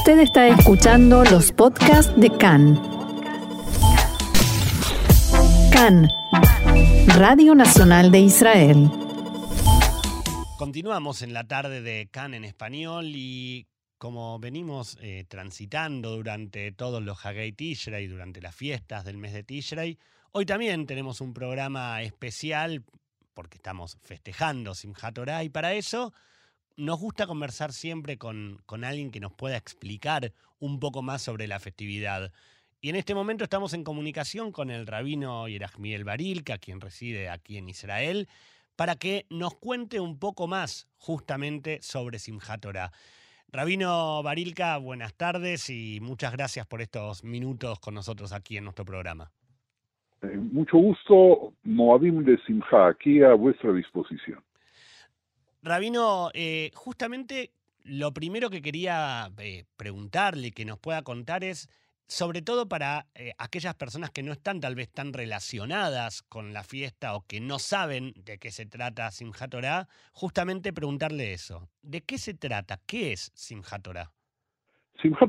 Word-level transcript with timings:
Usted 0.00 0.20
está 0.20 0.48
escuchando 0.48 1.22
los 1.24 1.52
podcasts 1.52 2.18
de 2.18 2.30
CAN. 2.30 2.80
CAN, 5.70 6.08
Radio 7.18 7.54
Nacional 7.54 8.10
de 8.10 8.20
Israel. 8.20 8.90
Continuamos 10.56 11.20
en 11.20 11.34
la 11.34 11.46
tarde 11.46 11.82
de 11.82 12.08
CAN 12.10 12.32
en 12.32 12.46
español 12.46 13.12
y 13.14 13.66
como 13.98 14.38
venimos 14.38 14.96
eh, 15.02 15.26
transitando 15.28 16.16
durante 16.16 16.72
todos 16.72 17.02
los 17.02 17.26
Hagei 17.26 17.52
Tishrei, 17.52 18.06
durante 18.06 18.40
las 18.40 18.54
fiestas 18.54 19.04
del 19.04 19.18
mes 19.18 19.34
de 19.34 19.42
Tishrei, 19.44 19.98
hoy 20.32 20.46
también 20.46 20.86
tenemos 20.86 21.20
un 21.20 21.34
programa 21.34 22.00
especial 22.00 22.82
porque 23.34 23.58
estamos 23.58 23.98
festejando 24.00 24.74
Simchat 24.74 25.14
Torah 25.14 25.44
y 25.44 25.50
para 25.50 25.74
eso 25.74 26.14
nos 26.80 26.98
gusta 26.98 27.26
conversar 27.26 27.72
siempre 27.72 28.16
con, 28.16 28.58
con 28.64 28.84
alguien 28.84 29.10
que 29.10 29.20
nos 29.20 29.32
pueda 29.32 29.56
explicar 29.56 30.32
un 30.58 30.80
poco 30.80 31.02
más 31.02 31.20
sobre 31.20 31.46
la 31.46 31.60
festividad. 31.60 32.32
Y 32.80 32.88
en 32.88 32.96
este 32.96 33.14
momento 33.14 33.44
estamos 33.44 33.74
en 33.74 33.84
comunicación 33.84 34.50
con 34.50 34.70
el 34.70 34.86
rabino 34.86 35.46
Yerachmiel 35.46 36.04
Barilka, 36.04 36.56
quien 36.56 36.80
reside 36.80 37.28
aquí 37.28 37.58
en 37.58 37.68
Israel, 37.68 38.28
para 38.76 38.96
que 38.96 39.26
nos 39.28 39.54
cuente 39.56 40.00
un 40.00 40.18
poco 40.18 40.46
más 40.46 40.88
justamente 40.96 41.82
sobre 41.82 42.18
Simchat 42.18 42.62
Torah. 42.62 42.92
Rabino 43.52 44.22
Barilka, 44.22 44.78
buenas 44.78 45.12
tardes 45.14 45.68
y 45.68 45.98
muchas 46.00 46.32
gracias 46.32 46.66
por 46.66 46.80
estos 46.80 47.24
minutos 47.24 47.78
con 47.78 47.92
nosotros 47.92 48.32
aquí 48.32 48.56
en 48.56 48.64
nuestro 48.64 48.86
programa. 48.86 49.30
Eh, 50.22 50.36
mucho 50.36 50.78
gusto, 50.78 51.52
Moabim 51.64 52.24
de 52.24 52.38
Simcha, 52.46 52.88
aquí 52.88 53.22
a 53.22 53.34
vuestra 53.34 53.70
disposición. 53.74 54.42
Rabino, 55.62 56.30
eh, 56.32 56.70
justamente 56.74 57.52
lo 57.84 58.12
primero 58.12 58.50
que 58.50 58.62
quería 58.62 59.30
eh, 59.38 59.64
preguntarle, 59.76 60.52
que 60.52 60.64
nos 60.64 60.78
pueda 60.78 61.02
contar 61.02 61.44
es, 61.44 61.68
sobre 62.06 62.40
todo 62.40 62.68
para 62.68 63.06
eh, 63.14 63.32
aquellas 63.38 63.74
personas 63.74 64.10
que 64.10 64.22
no 64.22 64.32
están 64.32 64.60
tal 64.60 64.74
vez 64.74 64.90
tan 64.90 65.12
relacionadas 65.12 66.22
con 66.22 66.52
la 66.52 66.64
fiesta 66.64 67.14
o 67.14 67.24
que 67.26 67.40
no 67.40 67.58
saben 67.58 68.12
de 68.16 68.38
qué 68.38 68.50
se 68.50 68.66
trata 68.66 69.10
Simchat 69.10 69.54
justamente 70.12 70.72
preguntarle 70.72 71.32
eso. 71.32 71.68
¿De 71.82 72.00
qué 72.02 72.18
se 72.18 72.34
trata? 72.34 72.78
¿Qué 72.86 73.12
es? 73.12 73.30
Simchat 73.34 73.82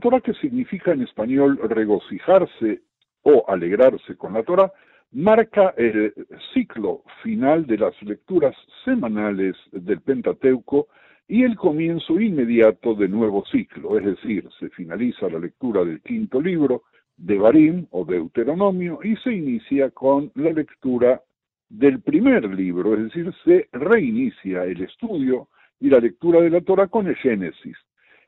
Torah, 0.02 0.22
que 0.22 0.34
significa 0.36 0.92
en 0.92 1.04
español 1.04 1.60
regocijarse 1.64 2.82
o 3.23 3.45
alegrarse 3.48 4.16
con 4.18 4.34
la 4.34 4.44
Torah, 4.44 4.72
marca 5.12 5.73
el 5.78 6.14
ciclo 6.54 7.04
final 7.22 7.66
de 7.66 7.78
las 7.78 8.02
lecturas 8.02 8.56
semanales 8.86 9.56
del 9.72 10.00
Pentateuco 10.02 10.88
y 11.28 11.44
el 11.44 11.56
comienzo 11.56 12.20
inmediato 12.20 12.95
de 12.95 13.08
nuevo 13.08 13.44
ciclo, 13.45 13.98
es 13.98 14.06
decir, 14.06 14.48
se 14.59 14.70
finaliza 14.70 15.30
la 15.30 15.39
lectura 15.39 15.84
del 15.84 16.02
quinto 16.02 16.42
libro 16.42 16.84
de 17.17 17.38
Barim 17.38 17.88
o 17.92 18.06
Deuteronomio 18.06 19.00
y 19.04 19.16
se 19.17 19.34
inicia 19.34 19.92
con 19.92 20.32
la 20.36 20.52
lectura 20.52 21.22
del 21.70 22.02
primer 22.02 22.44
libro, 22.54 22.95
es 22.95 23.04
decir, 23.04 23.34
se 23.45 23.70
reinicia 23.72 24.64
el 24.64 24.82
estudio 24.82 25.48
y 25.80 25.89
la 25.89 26.00
lectura 26.00 26.42
de 26.42 26.50
la 26.50 26.62
Torah 26.62 26.88
con 26.88 27.08
el 27.08 27.16
Génesis. 27.16 27.78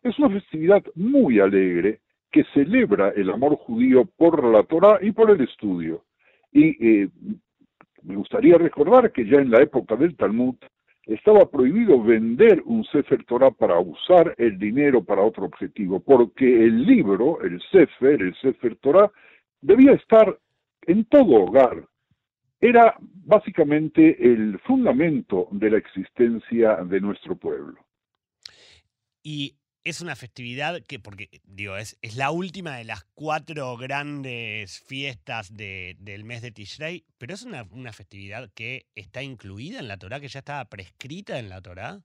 Es 0.01 0.17
una 0.19 0.29
festividad 0.29 0.83
muy 0.95 1.39
alegre 1.39 1.99
que 2.31 2.43
celebra 2.53 3.09
el 3.09 3.29
amor 3.29 3.55
judío 3.55 4.05
por 4.17 4.43
la 4.43 4.63
Torah 4.63 4.99
y 5.01 5.11
por 5.11 5.29
el 5.31 5.41
estudio. 5.41 6.03
Y 6.53 7.03
eh, 7.03 7.09
me 8.03 8.15
gustaría 8.15 8.57
recordar 8.57 9.11
que 9.11 9.25
ya 9.25 9.37
en 9.37 9.51
la 9.51 9.61
época 9.61 9.95
del 9.95 10.15
Talmud 10.15 10.55
estaba 11.05 11.49
prohibido 11.49 12.01
vender 12.01 12.61
un 12.65 12.83
Sefer 12.85 13.25
Torah 13.25 13.51
para 13.51 13.79
usar 13.79 14.33
el 14.37 14.57
dinero 14.57 15.03
para 15.03 15.21
otro 15.21 15.45
objetivo, 15.45 15.99
porque 15.99 16.45
el 16.45 16.85
libro, 16.85 17.41
el 17.41 17.61
Sefer, 17.71 18.21
el 18.21 18.35
Sefer 18.35 18.75
Torah, 18.77 19.11
debía 19.61 19.93
estar 19.93 20.37
en 20.83 21.05
todo 21.05 21.43
hogar. 21.43 21.85
Era 22.61 22.95
básicamente 22.99 24.15
el 24.23 24.59
fundamento 24.59 25.49
de 25.51 25.71
la 25.71 25.77
existencia 25.77 26.77
de 26.77 27.01
nuestro 27.01 27.35
pueblo. 27.35 27.77
Y 29.21 29.55
es 29.83 30.01
una 30.01 30.15
festividad 30.15 30.81
que, 30.87 30.99
porque 30.99 31.29
digo, 31.43 31.75
es, 31.75 31.97
la 32.15 32.31
última 32.31 32.77
de 32.77 32.85
las 32.85 33.03
cuatro 33.15 33.75
grandes 33.77 34.81
fiestas 34.87 35.55
del 35.55 36.23
mes 36.23 36.41
de 36.41 36.51
Tishrei, 36.51 37.03
pero 37.17 37.33
es 37.33 37.43
una, 37.45 37.65
una, 37.71 37.91
festividad 37.91 38.49
que 38.55 38.85
está 38.95 39.23
incluida 39.23 39.79
en 39.79 39.87
la 39.87 39.97
Torá, 39.97 40.19
que 40.19 40.27
ya 40.27 40.39
estaba 40.39 40.65
prescrita 40.65 41.37
en 41.37 41.49
la 41.49 41.61
Torá. 41.61 41.99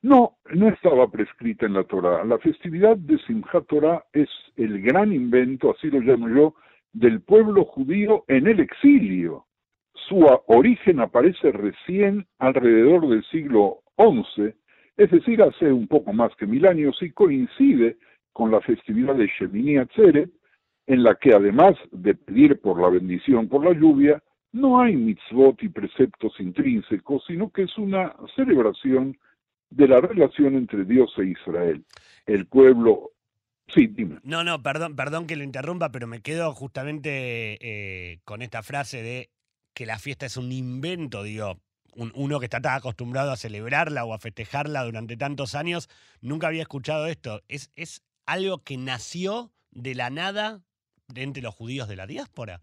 No, 0.00 0.38
no 0.54 0.68
estaba 0.68 1.10
prescrita 1.10 1.66
en 1.66 1.74
la 1.74 1.84
Torá. 1.84 2.24
La 2.24 2.38
festividad 2.38 2.96
de 2.96 3.18
Simchat 3.26 3.66
Torah 3.66 4.04
es 4.12 4.28
el 4.56 4.80
gran 4.80 5.12
invento, 5.12 5.74
así 5.76 5.88
lo 5.88 6.00
llamo 6.00 6.28
yo, 6.28 6.54
del 6.92 7.20
pueblo 7.20 7.64
judío 7.64 8.24
en 8.28 8.46
el 8.46 8.60
exilio. 8.60 9.46
Su 10.08 10.24
origen 10.46 11.00
aparece 11.00 11.52
recién 11.52 12.26
alrededor 12.38 13.08
del 13.08 13.24
siglo 13.24 13.82
XI 13.98 14.54
es 14.98 15.10
decir, 15.12 15.40
hace 15.40 15.72
un 15.72 15.86
poco 15.86 16.12
más 16.12 16.34
que 16.36 16.46
mil 16.46 16.66
años 16.66 16.98
y 17.00 17.10
coincide 17.12 17.96
con 18.32 18.50
la 18.50 18.60
festividad 18.60 19.14
de 19.14 19.28
Shemini 19.28 19.78
Atzeret, 19.78 20.30
en 20.86 21.02
la 21.04 21.14
que 21.14 21.34
además 21.34 21.76
de 21.92 22.14
pedir 22.14 22.60
por 22.60 22.80
la 22.80 22.88
bendición 22.88 23.48
por 23.48 23.64
la 23.64 23.72
lluvia, 23.72 24.22
no 24.52 24.80
hay 24.80 24.96
mitzvot 24.96 25.62
y 25.62 25.68
preceptos 25.68 26.32
intrínsecos, 26.40 27.22
sino 27.26 27.50
que 27.50 27.62
es 27.62 27.78
una 27.78 28.14
celebración 28.34 29.16
de 29.70 29.86
la 29.86 30.00
relación 30.00 30.56
entre 30.56 30.84
Dios 30.84 31.12
e 31.18 31.26
Israel. 31.26 31.84
El 32.26 32.46
pueblo 32.46 33.12
Sí, 33.74 33.86
dime. 33.86 34.18
No, 34.22 34.44
no, 34.44 34.62
perdón, 34.62 34.96
perdón 34.96 35.26
que 35.26 35.36
lo 35.36 35.44
interrumpa, 35.44 35.92
pero 35.92 36.06
me 36.06 36.22
quedo 36.22 36.54
justamente 36.54 37.58
eh, 37.60 38.20
con 38.24 38.40
esta 38.40 38.62
frase 38.62 39.02
de 39.02 39.30
que 39.74 39.84
la 39.84 39.98
fiesta 39.98 40.24
es 40.24 40.38
un 40.38 40.50
invento, 40.52 41.22
digo, 41.22 41.60
uno 42.14 42.38
que 42.38 42.46
está 42.46 42.60
tan 42.60 42.76
acostumbrado 42.76 43.32
a 43.32 43.36
celebrarla 43.36 44.04
o 44.04 44.14
a 44.14 44.18
festejarla 44.18 44.84
durante 44.84 45.16
tantos 45.16 45.54
años, 45.54 45.88
nunca 46.20 46.46
había 46.46 46.62
escuchado 46.62 47.06
esto. 47.06 47.42
¿Es, 47.48 47.70
es 47.76 48.02
algo 48.26 48.62
que 48.62 48.76
nació 48.76 49.50
de 49.70 49.94
la 49.94 50.10
nada 50.10 50.62
de 51.08 51.22
entre 51.22 51.42
los 51.42 51.54
judíos 51.54 51.88
de 51.88 51.96
la 51.96 52.06
diáspora? 52.06 52.60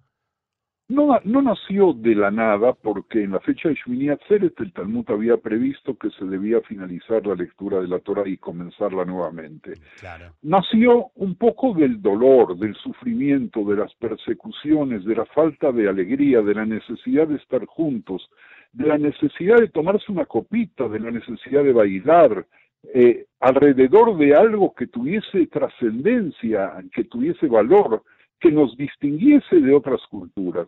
No, 0.88 1.20
no 1.24 1.42
nació 1.42 1.94
de 1.94 2.14
la 2.14 2.30
nada 2.30 2.74
porque 2.74 3.24
en 3.24 3.32
la 3.32 3.40
fecha 3.40 3.70
de 3.70 3.76
Shmini 3.76 4.10
Atzeret 4.10 4.54
el 4.60 4.72
Talmud 4.72 5.10
había 5.10 5.36
previsto 5.38 5.98
que 5.98 6.12
se 6.12 6.26
debía 6.26 6.62
finalizar 6.62 7.26
la 7.26 7.34
lectura 7.34 7.82
de 7.82 7.88
la 7.88 7.98
Torah 7.98 8.28
y 8.28 8.38
comenzarla 8.38 9.04
nuevamente. 9.04 9.74
Claro. 10.00 10.34
Nació 10.44 11.08
un 11.16 11.36
poco 11.38 11.74
del 11.74 12.04
dolor, 12.04 12.56
del 12.60 12.76
sufrimiento, 12.76 13.64
de 13.64 13.78
las 13.78 13.96
persecuciones, 13.96 15.04
de 15.06 15.16
la 15.16 15.26
falta 15.26 15.72
de 15.72 15.90
alegría, 15.90 16.44
de 16.44 16.54
la 16.54 16.66
necesidad 16.68 17.28
de 17.28 17.38
estar 17.38 17.66
juntos, 17.66 18.30
de 18.76 18.88
la 18.88 18.98
necesidad 18.98 19.58
de 19.58 19.70
tomarse 19.70 20.12
una 20.12 20.26
copita, 20.26 20.88
de 20.90 21.00
la 21.00 21.10
necesidad 21.10 21.64
de 21.64 21.72
bailar, 21.72 22.46
eh, 22.94 23.26
alrededor 23.40 24.18
de 24.18 24.36
algo 24.36 24.74
que 24.76 24.88
tuviese 24.88 25.48
trascendencia, 25.48 26.74
que 26.94 27.06
tuviese 27.06 27.48
valor, 27.48 28.04
que 28.40 28.52
nos 28.52 28.76
distinguiese 28.76 29.62
de 29.62 29.74
otras 29.74 30.02
culturas. 30.10 30.68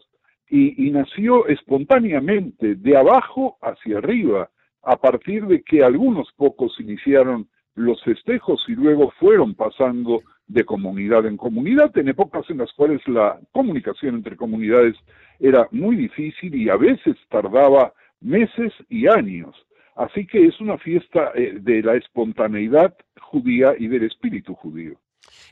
Y, 0.49 0.87
y, 0.87 0.91
nació 0.91 1.47
espontáneamente, 1.47 2.75
de 2.75 2.97
abajo 2.97 3.57
hacia 3.61 3.97
arriba, 3.97 4.49
a 4.83 4.95
partir 4.95 5.45
de 5.45 5.61
que 5.61 5.83
algunos 5.83 6.31
pocos 6.37 6.79
iniciaron 6.79 7.49
los 7.75 8.01
festejos 8.03 8.63
y 8.69 8.75
luego 8.75 9.11
fueron 9.19 9.53
pasando 9.53 10.21
de 10.47 10.63
comunidad 10.63 11.25
en 11.25 11.37
comunidad, 11.37 11.95
en 11.97 12.07
épocas 12.07 12.45
en 12.49 12.59
las 12.59 12.71
cuales 12.73 13.01
la 13.07 13.39
comunicación 13.51 14.15
entre 14.15 14.37
comunidades 14.37 14.95
era 15.39 15.67
muy 15.71 15.95
difícil 15.95 16.55
y 16.55 16.69
a 16.69 16.77
veces 16.77 17.15
tardaba 17.29 17.93
meses 18.21 18.73
y 18.89 19.07
años. 19.07 19.55
Así 19.95 20.25
que 20.25 20.45
es 20.45 20.59
una 20.61 20.77
fiesta 20.77 21.31
eh, 21.35 21.57
de 21.59 21.81
la 21.81 21.95
espontaneidad 21.95 22.95
judía 23.19 23.73
y 23.77 23.87
del 23.87 24.03
espíritu 24.03 24.53
judío. 24.55 24.99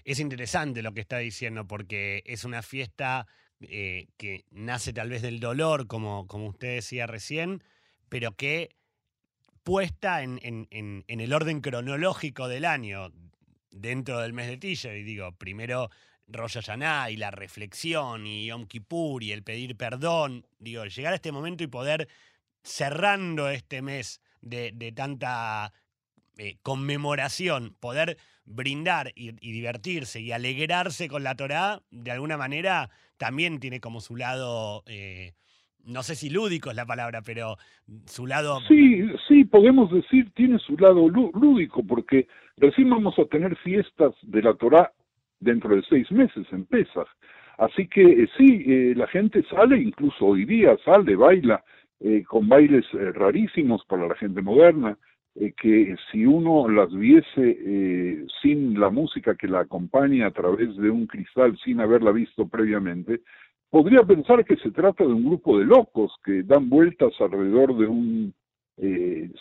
Es 0.06 0.20
interesante 0.20 0.84
lo 0.84 0.94
que 0.94 1.02
está 1.02 1.18
diciendo 1.18 1.66
porque 1.68 2.22
es 2.26 2.46
una 2.46 2.62
fiesta 2.62 3.26
eh, 3.62 4.08
que 4.18 4.46
nace 4.52 4.94
tal 4.94 5.10
vez 5.10 5.22
del 5.22 5.40
dolor, 5.40 5.88
como, 5.88 6.28
como 6.28 6.48
usted 6.48 6.76
decía 6.76 7.08
recién, 7.08 7.64
pero 8.08 8.34
que 8.34 8.70
puesta 9.64 10.22
en, 10.22 10.40
en, 10.44 11.04
el 11.08 11.34
orden 11.34 11.62
cronológico 11.62 12.48
del 12.48 12.66
año, 12.66 13.12
dentro 13.76 14.20
del 14.20 14.34
mes 14.34 14.48
de 14.48 14.58
Tisha, 14.58 14.96
y 14.96 15.04
digo, 15.04 15.32
primero 15.34 15.90
Rosh 16.28 16.54
Hashanah 16.54 17.12
y 17.12 17.18
la 17.18 17.30
reflexión 17.30 18.26
y 18.26 18.48
Yom 18.48 18.66
Kippur 18.66 19.22
y 19.22 19.32
el 19.32 19.44
pedir 19.44 19.76
perdón, 19.76 20.46
digo, 20.58 20.86
llegar 20.86 21.14
a 21.14 21.18
este 21.18 21.32
momento 21.32 21.64
y 21.64 21.68
poder, 21.68 22.08
cerrando 22.64 23.50
este 23.50 23.82
mes 23.82 24.22
de, 24.42 24.72
de 24.74 24.92
tanta 24.92 25.72
eh, 26.38 26.58
conmemoración, 26.64 27.76
poder 27.80 28.18
brindar 28.46 29.12
y, 29.16 29.32
divertirse 29.32 30.20
y 30.20 30.32
alegrarse 30.32 31.08
con 31.08 31.24
la 31.24 31.36
Torá, 31.36 31.82
de 31.92 32.12
alguna 32.12 32.38
manera 32.38 32.90
también 33.18 33.60
tiene 33.60 33.80
como 33.80 34.02
su 34.02 34.16
lado... 34.16 34.84
Eh, 34.88 35.34
no 35.86 36.02
sé 36.02 36.16
si 36.16 36.32
lúdico 36.32 36.72
es 36.72 36.76
la 36.76 36.88
palabra, 36.88 37.22
pero 37.22 37.58
su 38.08 38.26
lado... 38.26 38.60
Sí, 38.68 39.04
sí, 39.28 39.46
podemos 39.46 39.92
decir, 39.92 40.32
tiene 40.34 40.58
su 40.58 40.76
lado 40.78 41.08
lúdico, 41.08 41.84
porque 41.84 42.28
Recién 42.58 42.90
vamos 42.90 43.18
a 43.20 43.26
tener 43.26 43.56
fiestas 43.58 44.14
de 44.22 44.42
la 44.42 44.54
Torá 44.54 44.92
dentro 45.40 45.76
de 45.76 45.84
seis 45.84 46.10
meses 46.12 46.48
en 46.52 46.66
Pesach. 46.66 47.08
Así 47.58 47.88
que 47.88 48.02
eh, 48.02 48.30
sí, 48.38 48.64
eh, 48.66 48.94
la 48.96 49.08
gente 49.08 49.44
sale, 49.50 49.78
incluso 49.78 50.26
hoy 50.26 50.46
día 50.46 50.78
sale, 50.84 51.16
baila, 51.16 51.64
eh, 52.00 52.24
con 52.24 52.48
bailes 52.48 52.86
rarísimos 53.14 53.84
para 53.86 54.08
la 54.08 54.16
gente 54.16 54.42
moderna, 54.42 54.98
que 55.58 55.96
si 56.10 56.26
uno 56.26 56.70
las 56.70 56.94
viese 56.94 58.26
sin 58.42 58.80
la 58.80 58.90
música 58.90 59.36
que 59.36 59.50
la 59.50 59.62
acompaña 59.62 60.28
a 60.28 60.32
través 60.32 60.74
de 60.78 60.90
un 60.90 61.08
cristal 61.08 61.58
sin 61.62 61.82
haberla 61.82 62.14
visto 62.14 62.48
previamente, 62.48 63.20
podría 63.70 64.04
pensar 64.04 64.46
que 64.46 64.56
se 64.56 64.72
trata 64.72 65.04
de 65.04 65.12
un 65.12 65.26
grupo 65.26 65.60
de 65.60 65.66
locos 65.66 66.14
que 66.24 66.44
dan 66.44 66.70
vueltas 66.70 67.12
alrededor 67.20 67.78
de 67.78 67.86
un 67.86 68.34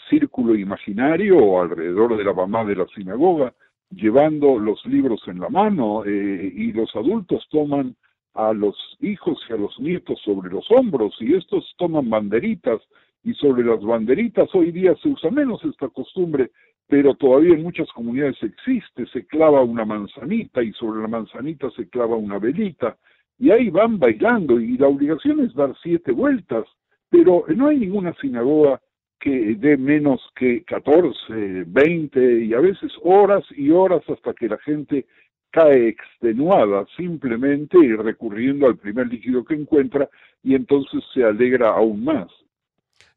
círculo 0.09 0.55
imaginario 0.55 1.61
alrededor 1.61 2.17
de 2.17 2.25
la 2.25 2.33
mamá 2.33 2.65
de 2.65 2.77
la 2.77 2.87
sinagoga, 2.95 3.53
llevando 3.91 4.59
los 4.59 4.85
libros 4.87 5.21
en 5.27 5.41
la 5.41 5.49
mano 5.49 6.05
y 6.07 6.73
los 6.73 6.95
adultos 6.95 7.47
toman 7.51 7.97
a 8.35 8.53
los 8.53 8.77
hijos 9.01 9.39
y 9.49 9.53
a 9.53 9.57
los 9.57 9.79
nietos 9.79 10.21
sobre 10.25 10.51
los 10.51 10.69
hombros 10.71 11.15
y 11.21 11.35
estos 11.35 11.73
toman 11.79 12.11
banderitas 12.11 12.81
y 13.23 13.33
sobre 13.35 13.65
las 13.65 13.81
banderitas 13.83 14.49
hoy 14.55 14.73
día 14.73 14.95
se 15.03 15.09
usa 15.09 15.31
menos 15.31 15.65
esta 15.65 15.89
costumbre, 15.89 16.51
pero 16.89 17.15
todavía 17.15 17.55
en 17.55 17.63
muchas 17.63 17.91
comunidades 17.93 18.37
existe, 18.43 19.07
se 19.07 19.27
clava 19.27 19.63
una 19.63 19.85
manzanita 19.85 20.63
y 20.63 20.73
sobre 20.73 21.01
la 21.01 21.09
manzanita 21.09 21.71
se 21.71 21.89
clava 21.89 22.17
una 22.17 22.39
velita 22.39 22.97
y 23.39 23.51
ahí 23.51 23.71
van 23.71 23.99
bailando 23.99 24.61
y 24.61 24.77
la 24.77 24.89
obligación 24.89 25.41
es 25.41 25.55
dar 25.55 25.75
siete 25.83 26.13
vueltas, 26.13 26.67
pero 27.09 27.45
no 27.55 27.69
hay 27.69 27.79
ninguna 27.79 28.15
sinagoga 28.21 28.81
que 29.25 29.55
dé 29.55 29.79
menos 29.79 30.21
que 30.37 30.65
14, 30.65 31.65
20 31.67 32.45
y 32.45 32.53
a 32.53 32.61
veces 32.61 32.93
horas 33.03 33.43
y 33.57 33.71
horas 33.71 34.03
hasta 34.07 34.35
que 34.35 34.49
la 34.49 34.59
gente 34.59 35.07
cae 35.51 35.89
extenuada 35.89 36.85
simplemente 36.95 37.79
y 37.79 37.95
recurriendo 37.95 38.67
al 38.67 38.77
primer 38.77 39.07
líquido 39.07 39.43
que 39.43 39.55
encuentra 39.55 40.11
y 40.43 40.55
entonces 40.55 41.03
se 41.15 41.25
alegra 41.25 41.71
aún 41.71 42.05
más. 42.05 42.29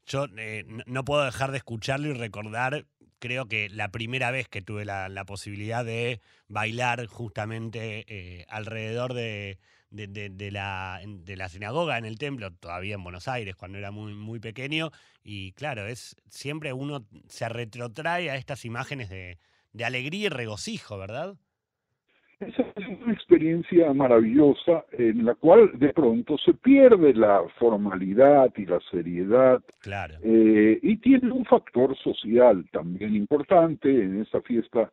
Yo 0.06 0.28
eh, 0.38 0.64
no 0.86 1.04
puedo 1.04 1.26
dejar 1.26 1.52
de 1.52 1.58
escucharlo 1.58 2.08
y 2.08 2.14
recordar, 2.14 2.86
creo 3.20 3.48
que 3.48 3.68
la 3.68 3.92
primera 3.92 4.32
vez 4.32 4.48
que 4.48 4.62
tuve 4.62 4.86
la, 4.86 5.26
posibilidad 5.26 5.84
de 5.84 6.22
bailar 6.48 7.06
justamente 7.08 8.06
eh, 8.08 8.46
alrededor 8.48 9.14
de, 9.14 9.58
de, 9.90 10.52
la, 10.52 11.02
de 11.06 11.36
la 11.36 11.50
sinagoga 11.50 11.98
en 11.98 12.06
el 12.06 12.18
templo, 12.18 12.52
todavía 12.52 12.96
en 12.96 13.04
Buenos 13.04 13.28
Aires, 13.28 13.56
cuando 13.56 13.78
era 13.78 13.92
muy, 13.92 14.14
muy 14.14 14.40
pequeño, 14.40 14.92
y 15.24 15.54
claro, 15.54 15.88
es 15.88 16.16
siempre 16.30 16.74
uno 16.74 17.06
se 17.28 17.50
retrotrae 17.50 18.30
a 18.30 18.36
estas 18.36 18.66
imágenes 18.66 19.10
de, 19.10 19.38
de 19.74 19.86
alegría 19.86 20.28
y 20.28 20.30
regocijo, 20.30 20.98
¿verdad? 20.98 21.36
Esa 22.40 22.62
es 22.76 22.88
una 22.88 23.14
experiencia 23.14 23.92
maravillosa 23.94 24.86
en 24.92 25.26
la 25.26 25.34
cual 25.34 25.72
de 25.74 25.92
pronto 25.92 26.38
se 26.38 26.54
pierde 26.54 27.16
la 27.16 27.42
formalidad 27.58 28.54
y 28.56 28.68
la 28.68 28.80
seriedad 28.92 29.60
claro. 29.80 30.20
Eh, 30.22 30.78
y 30.84 30.98
tiene 30.98 31.32
un 31.32 31.46
factor 31.46 31.98
social 31.98 32.64
también 32.72 33.16
importante. 33.16 33.90
En 33.90 34.22
esa 34.22 34.40
fiesta 34.42 34.92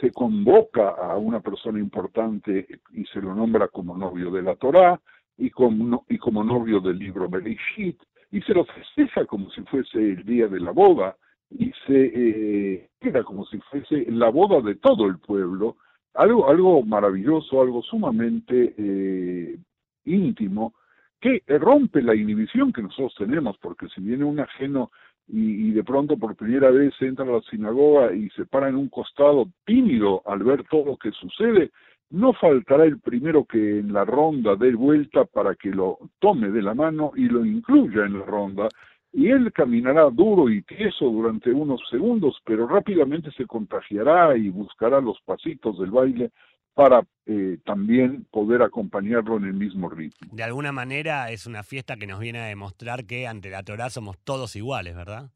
se 0.00 0.10
convoca 0.12 0.90
a 0.90 1.16
una 1.16 1.40
persona 1.40 1.78
importante 1.78 2.66
y 2.92 3.04
se 3.06 3.20
lo 3.20 3.34
nombra 3.34 3.68
como 3.68 3.96
novio 3.96 4.30
de 4.30 4.42
la 4.42 4.56
Torá 4.56 5.00
y 5.38 5.50
como, 5.50 6.04
y 6.08 6.18
como 6.18 6.44
novio 6.44 6.80
del 6.80 6.98
libro 6.98 7.28
Bereshit 7.28 8.00
y 8.30 8.40
se 8.42 8.54
lo 8.54 8.64
festeja 8.64 9.24
como 9.24 9.50
si 9.50 9.62
fuese 9.62 9.98
el 9.98 10.24
día 10.24 10.48
de 10.48 10.60
la 10.60 10.72
boda 10.72 11.16
y 11.50 11.72
se 11.86 12.10
eh, 12.14 12.88
como 13.24 13.46
si 13.46 13.58
fuese 13.70 14.10
la 14.10 14.28
boda 14.28 14.60
de 14.60 14.74
todo 14.76 15.06
el 15.06 15.18
pueblo 15.18 15.76
algo, 16.14 16.48
algo 16.48 16.82
maravilloso, 16.82 17.60
algo 17.60 17.82
sumamente 17.82 18.74
eh, 18.76 19.58
íntimo, 20.04 20.74
que 21.20 21.42
rompe 21.46 22.02
la 22.02 22.14
inhibición 22.14 22.72
que 22.72 22.82
nosotros 22.82 23.14
tenemos, 23.16 23.56
porque 23.58 23.88
si 23.88 24.00
viene 24.00 24.24
un 24.24 24.40
ajeno 24.40 24.90
y, 25.28 25.70
de 25.70 25.84
pronto 25.84 26.16
por 26.16 26.36
primera 26.36 26.70
vez 26.70 26.92
entra 27.00 27.24
a 27.24 27.28
la 27.28 27.40
sinagoga 27.42 28.12
y 28.14 28.28
se 28.30 28.44
para 28.44 28.68
en 28.68 28.76
un 28.76 28.88
costado 28.88 29.46
tímido 29.64 30.22
al 30.26 30.42
ver 30.42 30.64
todo 30.68 30.84
lo 30.84 30.96
que 30.96 31.10
sucede, 31.12 31.70
no 32.10 32.34
faltará 32.34 32.84
el 32.84 33.00
primero 33.00 33.44
que 33.44 33.78
en 33.78 33.92
la 33.92 34.04
ronda 34.04 34.56
dé 34.56 34.74
vuelta 34.74 35.24
para 35.24 35.54
que 35.54 35.70
lo 35.70 35.98
tome 36.18 36.50
de 36.50 36.60
la 36.60 36.74
mano 36.74 37.12
y 37.16 37.24
lo 37.24 37.44
incluya 37.44 38.04
en 38.04 38.18
la 38.18 38.24
ronda, 38.24 38.68
y 39.12 39.28
él 39.28 39.52
caminará 39.52 40.08
duro 40.10 40.48
y 40.48 40.62
tieso 40.62 41.06
durante 41.06 41.50
unos 41.50 41.80
segundos, 41.90 42.38
pero 42.44 42.66
rápidamente 42.66 43.30
se 43.32 43.46
contagiará 43.46 44.36
y 44.36 44.48
buscará 44.48 45.00
los 45.00 45.20
pasitos 45.22 45.78
del 45.78 45.90
baile 45.90 46.30
para 46.74 47.02
eh, 47.26 47.58
también 47.64 48.26
poder 48.30 48.62
acompañarlo 48.62 49.36
en 49.36 49.44
el 49.44 49.54
mismo 49.54 49.88
ritmo. 49.88 50.30
De 50.32 50.42
alguna 50.42 50.72
manera 50.72 51.30
es 51.30 51.46
una 51.46 51.62
fiesta 51.62 51.96
que 51.96 52.06
nos 52.06 52.20
viene 52.20 52.40
a 52.40 52.46
demostrar 52.46 53.04
que 53.04 53.26
ante 53.26 53.50
la 53.50 53.62
Torah 53.62 53.90
somos 53.90 54.18
todos 54.18 54.56
iguales, 54.56 54.96
¿verdad? 54.96 55.30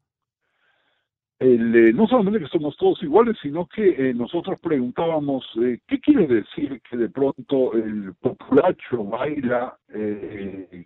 Eh, 1.39 1.91
no 1.93 2.07
solamente 2.07 2.39
que 2.39 2.47
somos 2.47 2.75
todos 2.77 3.01
iguales, 3.03 3.37
sino 3.39 3.67
que 3.67 3.89
eh, 3.89 4.13
nosotros 4.13 4.59
preguntábamos 4.59 5.45
qué 5.87 5.99
quiere 5.99 6.25
decir 6.25 6.81
que 6.89 6.97
de 6.97 7.09
pronto 7.09 7.73
el 7.73 8.15
populacho 8.15 9.03
baila 9.03 9.77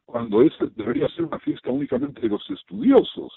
cuando 0.05 0.41
es, 0.41 0.51
debería 0.75 1.07
ser 1.09 1.25
una 1.25 1.39
fiesta 1.39 1.71
únicamente 1.71 2.19
de 2.19 2.27
los 2.27 2.47
estudiosos. 2.49 3.31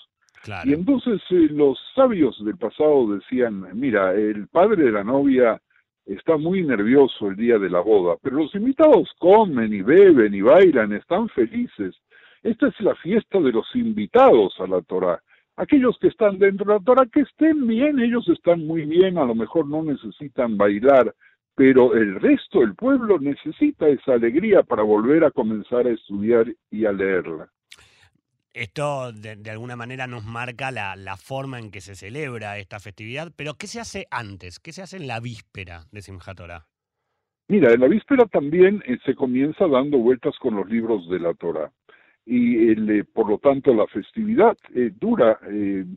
Y 0.65 0.75
entonces 0.75 1.23
los 1.31 1.79
sabios 1.95 2.45
del 2.45 2.59
pasado 2.59 3.15
decían, 3.15 3.67
mira, 3.73 4.13
el 4.13 4.49
padre 4.49 4.85
de 4.85 4.93
la 4.93 5.05
novia 5.05 5.63
está 6.07 6.37
muy 6.37 6.63
nervioso 6.63 7.29
el 7.29 7.37
día 7.37 7.59
de 7.59 7.71
la 7.71 7.81
boda, 7.81 8.17
pero 8.23 8.37
los 8.37 8.55
invitados 8.55 9.11
comen 9.19 9.73
y 9.73 9.83
beben 9.83 10.35
y 10.35 10.41
bailan, 10.41 10.93
están 10.93 11.29
felices. 11.31 11.95
Esta 12.43 12.69
es 12.69 12.81
la 12.81 12.95
fiesta 12.97 13.41
de 13.41 13.53
los 13.53 13.67
invitados 13.75 14.55
a 14.61 14.67
la 14.67 14.83
Torah 14.83 15.21
aquellos 15.57 15.99
que 15.99 16.09
están 16.09 16.39
dentro 16.39 16.67
de 16.67 16.79
la 16.79 16.85
Torah, 16.85 17.07
que 17.07 17.21
estén 17.21 17.67
bien, 17.67 17.99
ellos 18.01 18.29
están 18.29 18.67
muy 18.67 18.85
bien, 18.85 19.19
a 19.19 19.25
lo 19.25 19.35
mejor 19.35 19.69
no 19.69 19.83
necesitan 19.83 20.57
bailar, 20.57 21.15
pero 21.55 21.95
el 21.95 22.21
resto 22.21 22.61
del 22.61 22.75
pueblo 22.75 23.19
necesita 23.19 23.89
esa 23.89 24.15
alegría 24.15 24.63
para 24.63 24.83
volver 24.83 25.25
a 25.25 25.31
comenzar 25.31 25.87
a 25.87 25.91
estudiar 25.91 26.47
y 26.71 26.85
a 26.85 26.93
leerla. 26.93 27.49
Esto 28.55 29.11
de, 29.11 29.51
alguna 29.51 29.75
manera 29.75 30.07
nos 30.07 30.25
marca 30.25 30.71
la, 30.71 31.17
forma 31.17 31.59
en 31.59 31.73
que 31.73 31.81
se 31.81 31.97
celebra 31.97 32.57
esta 32.59 32.79
festividad, 32.79 33.33
pero 33.37 33.55
¿qué 33.55 33.67
se 33.67 33.81
hace 33.81 34.07
antes? 34.13 34.61
¿Qué 34.61 34.71
se 34.71 34.83
hace 34.83 34.97
en 34.97 35.09
la 35.09 35.19
víspera 35.19 35.87
de 35.91 36.03
Simchat 36.03 36.37
Torah? 36.37 36.65
Mira, 37.49 37.73
en 37.73 37.81
la 37.81 37.89
víspera 37.89 38.27
también 38.27 38.81
eh, 38.87 38.97
se 39.05 39.17
comienza 39.17 39.67
dando 39.67 39.99
vueltas 39.99 40.37
con 40.39 40.55
los 40.55 40.71
libros 40.71 41.09
de 41.11 41.19
la 41.19 41.35
Torah 41.35 41.73
y 42.25 42.71
eh, 42.71 43.05
por 43.13 43.29
lo 43.29 43.39
tanto 43.39 43.75
la 43.75 43.89
festividad 43.89 44.57
eh, 44.73 44.93
dura 45.01 45.41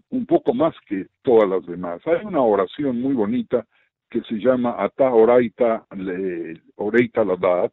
un 0.09 0.25
poco 0.25 0.55
más 0.55 0.73
que 0.87 1.05
todas 1.21 1.47
las 1.47 1.63
demás. 1.67 2.01
Hay 2.07 2.25
una 2.25 2.41
oración 2.41 2.99
muy 2.99 3.13
bonita 3.13 3.67
que 4.09 4.21
se 4.21 4.35
llama 4.35 4.75
Ata 4.79 5.13
Oraita, 5.13 5.85
Oreita 6.75 7.23
Ladat, 7.23 7.71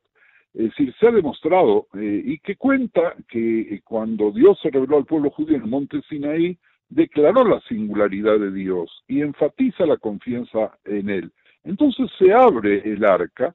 es 0.54 0.70
decir, 0.70 0.94
se 0.98 1.08
ha 1.08 1.10
demostrado 1.10 1.88
y 1.94 2.38
que 2.38 2.56
cuenta 2.56 3.14
que 3.28 3.80
cuando 3.84 4.30
Dios 4.30 4.58
se 4.62 4.70
reveló 4.70 4.98
al 4.98 5.04
pueblo 5.04 5.30
judío 5.30 5.56
en 5.56 5.62
el 5.62 5.68
monte 5.68 6.00
Sinaí, 6.08 6.56
declaró 6.88 7.44
la 7.44 7.60
singularidad 7.62 8.38
de 8.38 8.52
Dios 8.52 9.02
y 9.08 9.20
enfatiza 9.20 9.84
la 9.84 9.96
confianza 9.96 10.78
en 10.84 11.10
él. 11.10 11.32
Entonces 11.64 12.08
se 12.18 12.32
abre 12.32 12.82
el 12.84 13.04
arca 13.04 13.54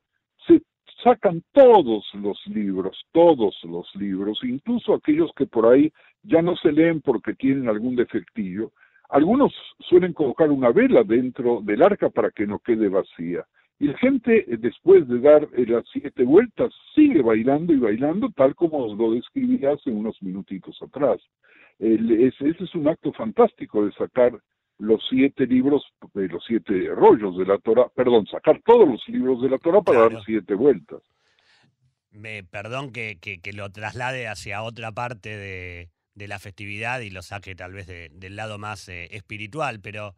sacan 1.04 1.44
todos 1.54 2.06
los 2.14 2.38
libros, 2.48 2.98
todos 3.12 3.58
los 3.64 3.94
libros, 3.96 4.40
incluso 4.44 4.94
aquellos 4.94 5.32
que 5.36 5.46
por 5.46 5.66
ahí 5.66 5.92
ya 6.24 6.42
no 6.42 6.56
se 6.58 6.72
leen 6.72 7.02
porque 7.02 7.34
tienen 7.36 7.70
algún 7.70 7.96
defectillo. 7.96 8.72
Algunos 9.10 9.54
suelen 9.80 10.14
colocar 10.14 10.50
una 10.50 10.72
vela 10.72 11.04
dentro 11.04 11.62
del 11.62 11.82
arca 11.82 12.10
para 12.10 12.32
que 12.32 12.46
no 12.46 12.60
quede 12.60 12.90
vacía. 12.90 13.46
Y 13.80 13.88
la 13.88 13.98
gente, 13.98 14.46
eh, 14.52 14.58
después 14.58 15.08
de 15.08 15.20
dar 15.20 15.48
eh, 15.56 15.66
las 15.66 15.86
siete 15.92 16.24
vueltas, 16.24 16.74
sigue 16.94 17.22
bailando 17.22 17.74
y 17.74 17.78
bailando, 17.78 18.30
tal 18.36 18.54
como 18.56 18.86
os 18.86 18.98
lo 18.98 19.14
describí 19.14 19.66
hace 19.66 19.90
unos 19.90 20.22
minutitos 20.22 20.78
atrás. 20.82 21.20
ese 21.80 22.50
es 22.50 22.76
un 22.76 22.90
acto 22.90 23.14
fantástico 23.14 23.86
de 23.86 23.94
sacar 23.94 24.38
los 24.80 25.02
siete 25.10 25.46
libros, 25.46 25.84
de 26.14 26.28
los 26.28 26.44
siete 26.46 26.88
rollos 26.96 27.38
de 27.38 27.46
la 27.46 27.58
Torah, 27.60 27.88
perdón, 27.94 28.26
sacar 28.28 28.62
todos 28.66 28.88
los 28.88 29.08
libros 29.08 29.42
de 29.42 29.50
la 29.50 29.58
Torah 29.58 29.82
para 29.82 30.10
dar 30.10 30.24
siete 30.26 30.56
vueltas. 30.56 31.02
Me, 32.12 32.44
perdón 32.44 32.92
que, 32.92 33.20
que, 33.20 33.54
lo 33.54 33.70
traslade 33.72 34.28
hacia 34.28 34.64
otra 34.64 34.92
parte 34.94 35.38
de, 35.38 35.90
de, 36.16 36.28
la 36.28 36.40
festividad 36.40 37.02
y 37.02 37.12
lo 37.12 37.22
saque 37.22 37.56
tal 37.56 37.74
vez 37.74 37.88
del 37.88 38.36
lado 38.36 38.58
más 38.58 38.90
eh, 38.90 39.10
espiritual, 39.12 39.80
pero 39.80 40.16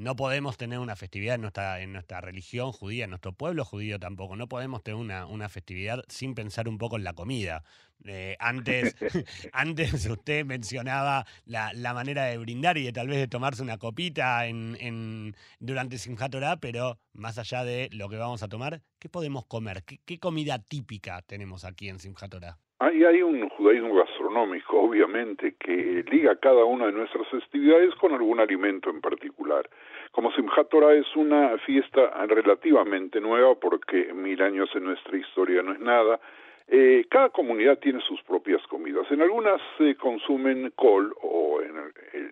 no 0.00 0.16
podemos 0.16 0.56
tener 0.56 0.78
una 0.78 0.96
festividad 0.96 1.34
en 1.34 1.42
nuestra, 1.42 1.82
en 1.82 1.92
nuestra 1.92 2.22
religión 2.22 2.72
judía, 2.72 3.04
en 3.04 3.10
nuestro 3.10 3.32
pueblo 3.32 3.66
judío 3.66 3.98
tampoco, 3.98 4.34
no 4.34 4.48
podemos 4.48 4.82
tener 4.82 4.98
una, 4.98 5.26
una 5.26 5.50
festividad 5.50 6.02
sin 6.08 6.34
pensar 6.34 6.68
un 6.68 6.78
poco 6.78 6.96
en 6.96 7.04
la 7.04 7.12
comida. 7.12 7.64
Eh, 8.06 8.34
antes, 8.40 8.96
antes 9.52 10.06
usted 10.06 10.46
mencionaba 10.46 11.26
la, 11.44 11.74
la, 11.74 11.92
manera 11.92 12.24
de 12.24 12.38
brindar 12.38 12.78
y 12.78 12.84
de 12.84 12.92
tal 12.94 13.08
vez 13.08 13.18
de 13.18 13.28
tomarse 13.28 13.62
una 13.62 13.76
copita 13.76 14.46
en, 14.46 14.74
en, 14.80 15.36
durante 15.58 15.98
Simchat 15.98 16.32
Torah, 16.32 16.56
pero 16.56 16.96
más 17.12 17.36
allá 17.36 17.62
de 17.62 17.90
lo 17.92 18.08
que 18.08 18.16
vamos 18.16 18.42
a 18.42 18.48
tomar, 18.48 18.80
¿qué 18.98 19.10
podemos 19.10 19.44
comer? 19.44 19.82
¿Qué, 19.84 19.98
qué 20.06 20.18
comida 20.18 20.58
típica 20.60 21.20
tenemos 21.26 21.66
aquí 21.66 21.90
en 21.90 21.98
Simchat 21.98 22.30
Torah? 22.30 22.56
Hay, 22.78 23.04
hay 23.04 23.20
un 23.20 23.46
judaísmo 23.50 23.94
gastronómico, 24.30 24.80
obviamente, 24.80 25.54
que 25.58 26.04
liga 26.10 26.36
cada 26.36 26.64
una 26.64 26.86
de 26.86 26.92
nuestras 26.92 27.26
festividades 27.28 27.94
con 27.96 28.12
algún 28.12 28.40
alimento 28.40 28.90
en 28.90 29.00
particular. 29.00 29.68
Como 30.12 30.32
Simchat 30.32 30.68
Torah 30.68 30.94
es 30.94 31.16
una 31.16 31.58
fiesta 31.58 32.26
relativamente 32.26 33.20
nueva, 33.20 33.54
porque 33.56 34.12
mil 34.12 34.40
años 34.42 34.70
en 34.74 34.84
nuestra 34.84 35.16
historia 35.16 35.62
no 35.62 35.72
es 35.72 35.80
nada, 35.80 36.20
eh, 36.68 37.06
cada 37.10 37.30
comunidad 37.30 37.78
tiene 37.78 38.00
sus 38.00 38.22
propias 38.22 38.64
comidas. 38.68 39.10
En 39.10 39.20
algunas 39.20 39.60
se 39.76 39.96
consumen 39.96 40.72
col 40.76 41.12
o 41.22 41.60
en 41.60 41.74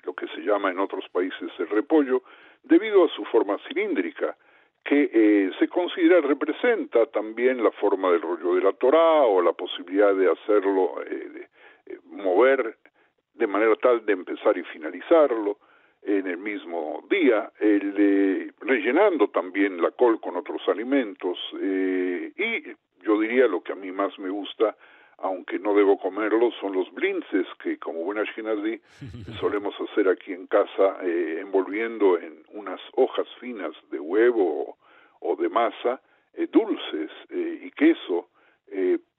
lo 0.04 0.12
que 0.14 0.28
se 0.28 0.42
llama 0.42 0.70
en 0.70 0.78
otros 0.78 1.04
países 1.10 1.50
el 1.58 1.68
repollo, 1.68 2.22
debido 2.62 3.04
a 3.04 3.08
su 3.08 3.24
forma 3.24 3.58
cilíndrica 3.66 4.36
que 4.88 5.10
eh, 5.12 5.50
se 5.58 5.68
considera 5.68 6.22
representa 6.22 7.04
también 7.06 7.62
la 7.62 7.70
forma 7.72 8.10
del 8.10 8.22
rollo 8.22 8.54
de 8.54 8.62
la 8.62 8.72
Torá 8.72 9.22
o 9.22 9.42
la 9.42 9.52
posibilidad 9.52 10.14
de 10.14 10.30
hacerlo, 10.30 11.02
eh, 11.02 11.28
eh, 11.36 11.46
mover 12.04 12.76
de 13.34 13.46
manera 13.46 13.74
tal 13.76 14.04
de 14.04 14.12
empezar 14.12 14.56
y 14.58 14.62
finalizarlo 14.64 15.58
en 16.02 16.26
el 16.26 16.38
mismo 16.38 17.04
día, 17.10 17.50
el, 17.60 18.52
rellenando 18.60 19.28
también 19.28 19.80
la 19.80 19.90
col 19.90 20.20
con 20.20 20.36
otros 20.36 20.62
alimentos 20.68 21.38
y 21.52 22.62
yo 23.02 23.20
diría 23.20 23.46
lo 23.46 23.62
que 23.62 23.72
a 23.72 23.76
mí 23.76 23.90
más 23.92 24.18
me 24.18 24.30
gusta 24.30 24.76
aunque 25.18 25.58
no 25.58 25.74
debo 25.74 25.98
comerlos, 25.98 26.54
son 26.60 26.72
los 26.74 26.92
blinces 26.92 27.46
que 27.62 27.76
como 27.78 28.04
buen 28.04 28.18
ashkenazi 28.18 28.80
solemos 29.40 29.74
hacer 29.80 30.08
aquí 30.08 30.32
en 30.32 30.46
casa 30.46 30.98
eh, 31.02 31.38
envolviendo 31.40 32.18
en 32.18 32.44
unas 32.52 32.80
hojas 32.94 33.26
finas 33.40 33.72
de 33.90 33.98
huevo 33.98 34.76
o, 35.20 35.36
de 35.36 35.48
masa, 35.48 36.00
eh, 36.34 36.46
dulces 36.50 37.10
eh, 37.30 37.60
y 37.64 37.70
queso 37.72 38.28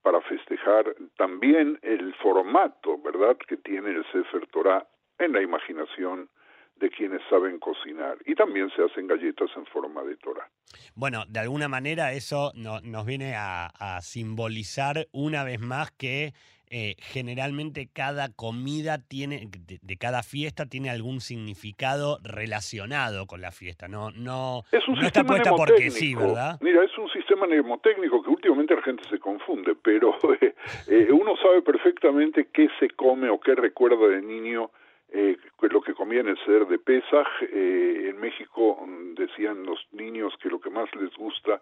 para 0.02 0.20
festejar 0.22 0.94
también 1.16 1.78
el 1.82 2.14
formato, 2.14 2.98
¿verdad?, 3.02 3.36
que 3.48 3.56
tiene 3.56 3.90
el 3.90 4.04
Sefer 4.12 4.46
Torah 4.48 4.86
en 5.18 5.32
la 5.32 5.42
imaginación 5.42 6.28
de 6.76 6.90
quienes 6.90 7.20
saben 7.28 7.58
cocinar. 7.58 8.16
Y 8.24 8.34
también 8.34 8.70
se 8.74 8.82
hacen 8.82 9.06
galletas 9.06 9.50
en 9.54 9.66
forma 9.66 10.02
de 10.02 10.16
Torah. 10.16 10.48
Bueno, 10.94 11.24
de 11.28 11.40
alguna 11.40 11.68
manera 11.68 12.12
eso 12.12 12.52
nos 12.54 13.06
viene 13.06 13.34
a, 13.36 13.98
simbolizar 14.00 15.06
una 15.12 15.44
vez 15.44 15.60
más 15.60 15.90
que 15.92 16.32
eh, 16.70 16.94
generalmente 16.98 17.88
cada 17.92 18.32
comida 18.32 18.98
tiene, 18.98 19.48
de, 19.82 19.96
cada 19.96 20.22
fiesta 20.22 20.66
tiene 20.66 20.90
algún 20.90 21.20
significado 21.20 22.18
relacionado 22.22 23.26
con 23.26 23.40
la 23.40 23.52
fiesta, 23.52 23.88
no, 23.88 24.10
no, 24.12 24.62
es 24.72 24.86
un 24.88 24.94
no 24.94 25.06
está 25.06 25.24
puesta 25.24 25.50
porque 25.54 25.90
sí, 25.90 26.14
¿verdad? 26.14 26.58
Mira, 26.60 26.84
es 26.84 26.96
un 26.96 27.08
sistema 27.10 27.46
mnemotécnico 27.46 28.22
que 28.22 28.30
últimamente 28.30 28.74
la 28.74 28.82
gente 28.82 29.02
se 29.08 29.18
confunde, 29.18 29.74
pero 29.82 30.16
eh, 30.40 30.54
eh, 30.88 31.08
uno 31.12 31.36
sabe 31.36 31.62
perfectamente 31.62 32.48
qué 32.52 32.68
se 32.78 32.90
come 32.90 33.28
o 33.28 33.40
qué 33.40 33.54
recuerda 33.54 34.08
de 34.08 34.22
niño 34.22 34.70
eh, 35.12 35.36
lo 35.60 35.80
que 35.80 35.94
comían 35.94 36.28
el 36.28 36.38
ser 36.44 36.66
de 36.66 36.78
Pesaj. 36.78 37.26
Eh, 37.42 38.10
en 38.10 38.20
México 38.20 38.84
mm, 38.86 39.14
decían 39.14 39.64
los 39.64 39.78
niños 39.92 40.32
que 40.42 40.48
lo 40.48 40.60
que 40.60 40.70
más 40.70 40.88
les 40.96 41.14
gusta 41.16 41.60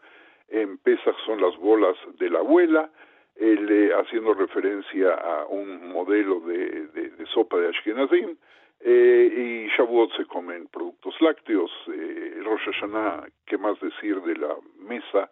en 0.48 0.78
Pesaj 0.78 1.14
son 1.26 1.40
las 1.40 1.56
bolas 1.56 1.96
de 2.18 2.30
la 2.30 2.38
abuela, 2.38 2.90
eh, 3.38 3.90
haciendo 3.95 4.35
referencia 4.35 5.14
a 5.14 5.47
un 5.47 5.92
modelo 5.92 6.40
de, 6.40 6.88
de, 6.88 7.26
sopa 7.33 7.59
de 7.59 7.68
Ashkenazim. 7.68 8.37
Eh, 8.80 9.66
y 9.66 9.76
Shavuot 9.76 10.16
se 10.16 10.25
comen 10.26 10.68
productos 10.68 11.14
lácteos, 11.21 11.71
eh, 11.88 12.40
Rosh 12.45 12.62
Hashanah, 12.66 13.26
qué 13.45 13.59
más 13.59 13.78
decir 13.80 14.21
de 14.23 14.37
la 14.37 14.54
mesa 14.78 15.30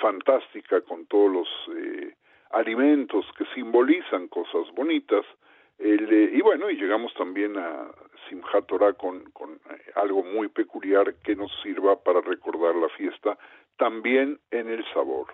fantástica 0.00 0.80
con 0.80 1.06
todos 1.06 1.32
los 1.32 1.48
eh, 1.76 2.14
alimentos 2.50 3.24
que 3.36 3.44
simbolizan 3.54 4.26
cosas 4.28 4.72
bonitas, 4.74 5.24
el, 5.78 6.34
y 6.34 6.40
bueno, 6.40 6.70
y 6.70 6.76
llegamos 6.76 7.14
también 7.14 7.56
a 7.56 7.88
Simchat 8.28 8.66
Torah 8.66 8.94
con, 8.94 9.30
con 9.30 9.52
eh, 9.52 9.92
algo 9.94 10.24
muy 10.24 10.48
peculiar 10.48 11.14
que 11.22 11.36
nos 11.36 11.52
sirva 11.62 11.96
para 12.02 12.20
recordar 12.20 12.74
la 12.74 12.88
fiesta, 12.90 13.38
también 13.76 14.40
en 14.50 14.68
el 14.68 14.84
sabor. 14.92 15.26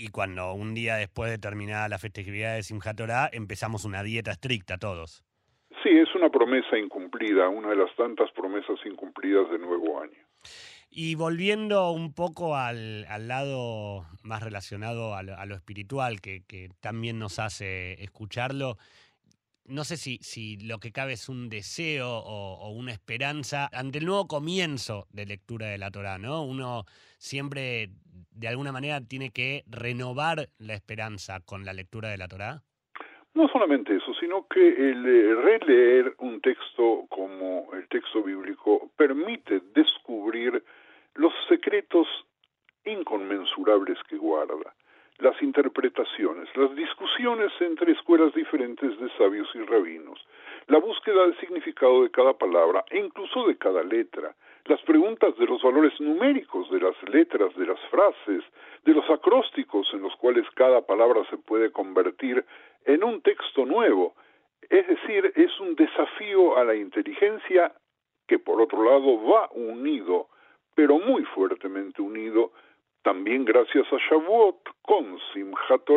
Y 0.00 0.10
cuando 0.10 0.52
un 0.52 0.74
día 0.74 0.94
después 0.94 1.28
de 1.28 1.38
terminar 1.38 1.90
la 1.90 1.98
festividad 1.98 2.54
de 2.54 2.62
Simchat 2.62 2.96
Torah 2.96 3.28
empezamos 3.32 3.84
una 3.84 4.04
dieta 4.04 4.30
estricta 4.30 4.78
todos. 4.78 5.24
Sí, 5.82 5.90
es 5.90 6.14
una 6.14 6.30
promesa 6.30 6.78
incumplida, 6.78 7.48
una 7.48 7.70
de 7.70 7.76
las 7.76 7.94
tantas 7.96 8.30
promesas 8.30 8.78
incumplidas 8.86 9.50
de 9.50 9.58
nuevo 9.58 10.00
año. 10.00 10.24
Y 10.88 11.16
volviendo 11.16 11.90
un 11.90 12.14
poco 12.14 12.56
al, 12.56 13.06
al 13.08 13.26
lado 13.26 14.06
más 14.22 14.40
relacionado 14.40 15.16
a 15.16 15.24
lo, 15.24 15.36
a 15.36 15.44
lo 15.46 15.56
espiritual, 15.56 16.20
que, 16.20 16.44
que, 16.46 16.68
también 16.80 17.18
nos 17.18 17.40
hace 17.40 18.00
escucharlo, 18.00 18.78
no 19.68 19.84
sé 19.84 19.96
si, 19.96 20.18
si 20.22 20.56
lo 20.56 20.78
que 20.78 20.92
cabe 20.92 21.12
es 21.12 21.28
un 21.28 21.48
deseo 21.48 22.08
o, 22.08 22.70
una 22.70 22.92
esperanza 22.92 23.68
ante 23.72 23.98
el 23.98 24.06
nuevo 24.06 24.26
comienzo 24.26 25.06
de 25.10 25.26
lectura 25.26 25.66
de 25.66 25.78
la 25.78 25.90
Torah, 25.90 26.18
¿no? 26.18 26.42
Uno 26.42 26.84
siempre, 27.18 27.90
de 28.38 28.48
alguna 28.48 28.70
manera, 28.70 29.00
tiene 29.00 29.30
que 29.30 29.64
renovar 29.66 30.48
la 30.58 30.74
esperanza 30.74 31.40
con 31.44 31.64
la 31.64 31.72
lectura 31.72 32.08
de 32.08 32.18
la 32.18 32.28
Torah. 32.28 32.62
No 33.34 33.48
solamente 33.48 33.96
eso, 33.96 34.14
sino 34.14 34.46
que 34.48 34.68
el 34.68 35.06
eh, 35.06 35.34
releer 35.34 36.14
un 36.18 36.40
texto 36.40 37.06
como 37.08 37.68
el 37.74 37.86
texto 37.88 38.22
bíblico 38.22 38.90
permite 38.96 39.60
descubrir 39.74 40.62
los 41.14 41.32
secretos 41.48 42.06
inconmensurables 42.84 43.98
que 44.08 44.16
guarda 44.16 44.72
las 45.18 45.40
interpretaciones, 45.42 46.48
las 46.56 46.74
discusiones 46.76 47.50
entre 47.60 47.92
escuelas 47.92 48.32
diferentes 48.34 48.98
de 49.00 49.10
sabios 49.18 49.48
y 49.54 49.58
rabinos, 49.62 50.24
la 50.68 50.78
búsqueda 50.78 51.22
del 51.22 51.36
significado 51.40 52.04
de 52.04 52.10
cada 52.10 52.34
palabra 52.34 52.84
e 52.90 52.98
incluso 52.98 53.46
de 53.48 53.58
cada 53.58 53.82
letra, 53.82 54.34
las 54.68 54.80
preguntas 54.82 55.36
de 55.38 55.46
los 55.46 55.62
valores 55.62 55.98
numéricos 56.00 56.70
de 56.70 56.80
las 56.80 56.94
letras, 57.08 57.54
de 57.56 57.66
las 57.66 57.80
frases, 57.90 58.44
de 58.84 58.92
los 58.92 59.08
acrósticos 59.08 59.88
en 59.94 60.02
los 60.02 60.14
cuales 60.16 60.44
cada 60.54 60.82
palabra 60.82 61.22
se 61.30 61.38
puede 61.38 61.72
convertir 61.72 62.44
en 62.84 63.02
un 63.02 63.22
texto 63.22 63.64
nuevo. 63.64 64.14
Es 64.68 64.86
decir, 64.86 65.32
es 65.36 65.58
un 65.60 65.74
desafío 65.74 66.58
a 66.58 66.64
la 66.64 66.74
inteligencia 66.74 67.72
que 68.26 68.38
por 68.38 68.60
otro 68.60 68.84
lado 68.84 69.22
va 69.24 69.48
unido, 69.52 70.28
pero 70.74 70.98
muy 70.98 71.24
fuertemente 71.24 72.02
unido, 72.02 72.52
también 73.02 73.46
gracias 73.46 73.90
a 73.90 73.96
Shavuot 73.96 74.68
con 74.82 75.18
Simchat 75.32 75.88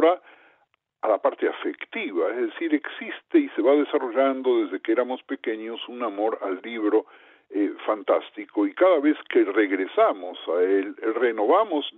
a 1.01 1.07
la 1.09 1.17
parte 1.17 1.49
afectiva, 1.49 2.29
es 2.29 2.51
decir, 2.51 2.73
existe 2.73 3.39
y 3.39 3.49
se 3.49 3.61
va 3.61 3.73
desarrollando 3.73 4.63
desde 4.63 4.79
que 4.79 4.91
éramos 4.91 5.21
pequeños 5.23 5.81
un 5.89 6.03
amor 6.03 6.39
al 6.41 6.61
libro 6.61 7.07
eh, 7.53 7.73
fantástico. 7.85 8.65
Y 8.65 8.73
cada 8.73 8.99
vez 8.99 9.17
que 9.29 9.43
regresamos 9.43 10.37
a 10.47 10.61
él, 10.61 10.95
renovamos 11.15 11.91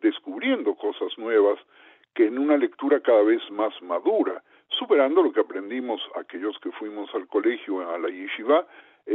descubriendo 0.00 0.74
cosas 0.74 1.16
nuevas 1.18 1.58
que 2.14 2.26
en 2.26 2.38
una 2.38 2.56
lectura 2.56 3.00
cada 3.00 3.22
vez 3.22 3.40
más 3.50 3.72
madura, 3.82 4.42
superando 4.68 5.22
lo 5.22 5.32
que 5.32 5.40
aprendimos 5.40 6.00
aquellos 6.16 6.58
que 6.60 6.72
fuimos 6.72 7.14
al 7.14 7.26
colegio, 7.26 7.88
a 7.88 7.98
la 7.98 8.08
yeshiva, 8.08 8.66
eh, 9.04 9.14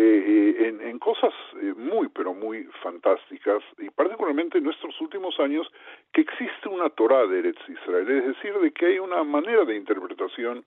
eh, 0.60 0.68
en, 0.68 0.82
en, 0.82 1.00
cosas 1.00 1.34
eh, 1.62 1.74
muy, 1.78 2.10
pero 2.10 2.34
muy 2.34 2.66
fantásticas, 2.84 3.64
y 3.78 3.90
particularmente 3.90 4.58
en 4.58 4.66
nuestros 4.66 5.00
últimos 5.00 5.40
años, 5.40 5.66
que 6.12 6.22
existe 6.22 6.68
una 6.68 6.90
Torah 6.90 7.26
de 7.26 7.40
Eretz 7.40 7.70
Israel, 7.70 8.10
es 8.10 8.26
decir, 8.26 8.54
de 8.56 8.72
que 8.72 8.88
hay 8.88 9.00
una 9.00 9.24
manera 9.24 9.64
de 9.64 9.78
interpretación 9.78 10.66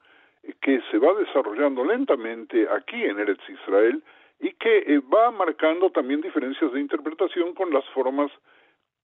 que 0.62 0.80
se 0.90 0.96
va 0.96 1.12
desarrollando 1.12 1.84
lentamente 1.84 2.66
aquí 2.70 3.04
en 3.04 3.18
Eretz 3.18 3.46
Israel 3.50 4.02
y 4.40 4.52
que 4.54 4.98
va 5.12 5.30
marcando 5.30 5.90
también 5.90 6.20
diferencias 6.20 6.72
de 6.72 6.80
interpretación 6.80 7.54
con 7.54 7.72
las 7.72 7.84
formas 7.90 8.30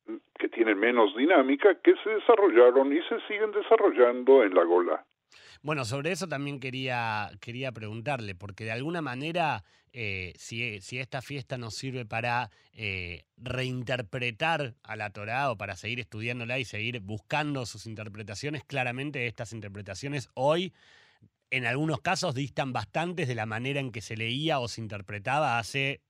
mm, 0.07 0.17
que 0.39 0.49
tienen 0.49 0.79
menos 0.79 1.15
dinámica 1.17 1.75
que 1.83 1.95
se 2.03 2.11
desarrollaron 2.11 2.93
y 2.93 3.01
se 3.03 3.21
siguen 3.29 3.53
desarrollando 3.53 4.43
en 4.43 4.55
la 4.55 4.65
Gola. 4.65 5.05
Bueno, 5.63 5.85
sobre 5.85 6.13
eso 6.13 6.29
también 6.29 6.61
quería, 6.61 7.31
quería 7.41 7.73
preguntarle, 7.73 8.35
porque 8.35 8.65
de 8.65 8.73
alguna 8.73 9.03
manera, 9.03 9.65
eh, 9.93 10.33
si, 10.37 10.81
si, 10.81 10.99
esta 10.99 11.23
fiesta 11.23 11.59
nos 11.59 11.75
sirve 11.75 12.05
para 12.05 12.51
eh, 12.73 13.25
reinterpretar 13.37 14.75
a 14.85 14.97
la 14.97 15.11
Torá 15.11 15.51
o 15.51 15.57
para 15.57 15.77
seguir 15.77 15.99
estudiándola 15.99 16.59
y 16.59 16.65
seguir 16.65 17.01
buscando 17.01 17.67
sus 17.67 17.87
interpretaciones, 17.87 18.65
claramente 18.65 19.27
estas 19.27 19.53
interpretaciones 19.53 20.31
hoy, 20.35 20.73
en 21.57 21.67
algunos 21.67 22.01
casos, 22.01 22.35
distan 22.35 22.73
bastante 22.73 23.27
de 23.27 23.35
la 23.35 23.47
manera 23.47 23.81
en 23.81 23.93
que 23.93 24.01
se 24.01 24.17
leía 24.17 24.59
o 24.59 24.69
se 24.69 24.81
interpretaba 24.81 25.59
hace 25.59 26.01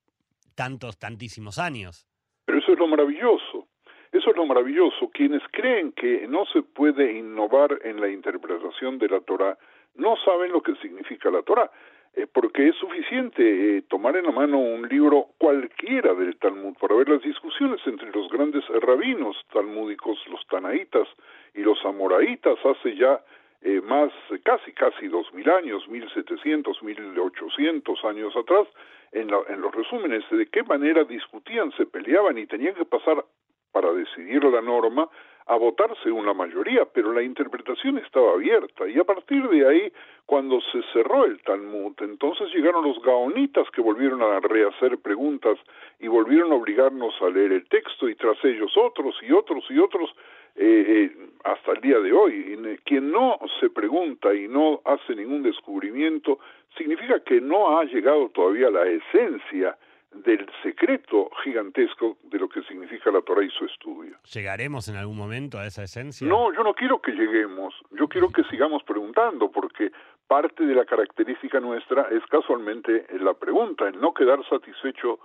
tantos, 0.55 0.99
tantísimos 0.99 1.59
años. 1.59 2.07
Pero 2.45 2.59
eso 2.59 2.73
es 2.73 2.79
lo 2.79 2.89
maravilloso. 2.89 3.69
Eso 4.13 4.31
es 4.31 4.37
lo 4.37 4.47
maravilloso. 4.47 5.11
Quienes 5.13 5.43
creen 5.53 5.93
que 5.93 6.27
no 6.27 6.45
se 6.47 6.63
puede 6.63 7.19
innovar 7.19 7.79
en 7.85 8.01
la 8.01 8.09
interpretación 8.09 8.99
de 8.99 9.09
la 9.09 9.21
Torah 9.21 9.59
no 9.95 10.17
saben 10.25 10.53
lo 10.53 10.63
que 10.63 10.75
significa 10.77 11.31
la 11.31 11.43
Torah. 11.43 11.71
Eh, 12.15 12.27
porque 12.33 12.69
es 12.69 12.77
suficiente 12.77 13.43
eh, 13.77 13.83
tomar 13.83 14.17
en 14.17 14.25
la 14.25 14.33
mano 14.33 14.59
un 14.59 14.89
libro 14.89 15.29
cualquiera 15.37 16.15
del 16.15 16.37
Talmud 16.39 16.75
para 16.81 16.95
ver 16.95 17.11
las 17.11 17.23
discusiones 17.23 17.79
entre 17.87 18.11
los 18.11 18.31
grandes 18.31 18.65
rabinos 18.81 19.37
talmúdicos, 19.53 20.19
los 20.31 20.41
tanaítas 20.47 21.07
y 21.55 21.61
los 21.61 21.79
amoraitas, 21.85 22.57
hace 22.65 22.97
ya 22.97 23.21
eh, 23.63 23.81
más, 23.81 24.13
casi, 24.45 24.73
casi 24.73 25.09
dos 25.09 25.33
mil 25.33 25.49
años, 25.51 25.89
mil 25.89 26.09
setecientos, 26.13 26.83
mil 26.83 27.19
ochocientos 27.19 28.05
años 28.05 28.35
atrás, 28.37 28.67
en, 29.13 29.31
en 29.49 29.61
los 29.61 29.75
resúmenes 29.75 30.25
de 30.31 30.47
qué 30.47 30.63
manera 30.63 31.05
discutían, 31.05 31.73
se 31.73 31.87
peleaban 31.87 32.39
y 32.39 32.47
tenían 32.47 32.75
que 32.75 32.85
pasar 32.85 33.25
para 33.73 33.93
decidir 33.93 34.43
la 34.45 34.63
norma 34.63 35.09
a 35.49 35.57
votarse 35.57 36.11
una 36.11 36.35
mayoría, 36.35 36.85
pero 36.87 37.13
la 37.13 37.23
interpretación 37.23 37.99
estaba 37.99 38.33
abierta. 38.33 38.89
Y 38.89 38.99
a 38.99 39.05
partir 39.05 39.49
de 39.49 39.67
ahí, 39.67 39.93
cuando 40.27 40.61
se 40.73 40.83
cerró 40.93 41.25
el 41.25 41.41
Talmud, 41.43 41.95
entonces 42.01 42.53
llegaron 42.53 42.85
los 42.85 43.01
gaonitas 43.03 43.71
que 43.71 43.81
volvieron 43.81 44.23
a 44.23 44.41
rehacer 44.41 44.99
preguntas 44.99 45.57
y 46.01 46.09
volvieron 46.09 46.51
a 46.51 46.57
obligarnos 46.57 47.15
a 47.23 47.31
leer 47.31 47.53
el 47.53 47.69
texto 47.69 48.09
y 48.09 48.17
tras 48.17 48.45
ellos 48.45 48.77
otros 48.77 49.15
y 49.23 49.31
otros 49.31 49.65
y 49.71 49.79
otros 49.79 50.11
eh, 50.57 50.85
eh, 50.89 51.17
hasta 51.45 51.73
el 51.73 51.81
día 51.81 51.99
de 52.01 52.13
hoy. 52.13 52.79
Quien 52.85 53.11
no 53.11 53.39
se 53.61 53.69
pregunta 53.71 54.35
y 54.35 54.49
no 54.49 54.81
hace 54.85 55.15
ningún 55.15 55.43
descubrimiento 55.43 56.39
significa 56.77 57.21
que 57.21 57.41
no 57.41 57.79
ha 57.79 57.85
llegado 57.85 58.29
todavía 58.31 58.69
a 58.69 58.71
la 58.71 58.87
esencia 58.87 59.77
del 60.25 60.47
secreto 60.63 61.31
gigantesco 61.45 62.17
de 62.25 62.39
lo 62.39 62.49
que 62.49 62.63
significa 62.63 63.11
la 63.11 63.21
Torah 63.21 63.45
y 63.45 63.51
su 63.51 63.67
estudio. 63.67 64.17
¿Llegaremos 64.33 64.89
en 64.89 64.97
algún 64.97 65.17
momento 65.17 65.59
a 65.59 65.67
esa 65.67 65.83
esencia? 65.83 66.27
No, 66.27 66.53
yo 66.55 66.63
no 66.63 66.73
quiero 66.73 67.03
que 67.03 67.13
lleguemos, 67.13 67.75
yo 67.91 68.09
quiero 68.09 68.31
que 68.31 68.43
sigamos 68.45 68.83
preguntando, 68.85 69.51
porque 69.51 69.93
parte 70.27 70.65
de 70.65 70.75
la 70.75 70.85
característica 70.85 71.61
nuestra 71.61 72.09
es 72.11 72.25
casualmente 72.27 73.07
la 73.21 73.35
pregunta, 73.35 73.89
el 73.89 74.01
no 74.01 74.15
quedar 74.15 74.43
satisfecho 74.49 75.19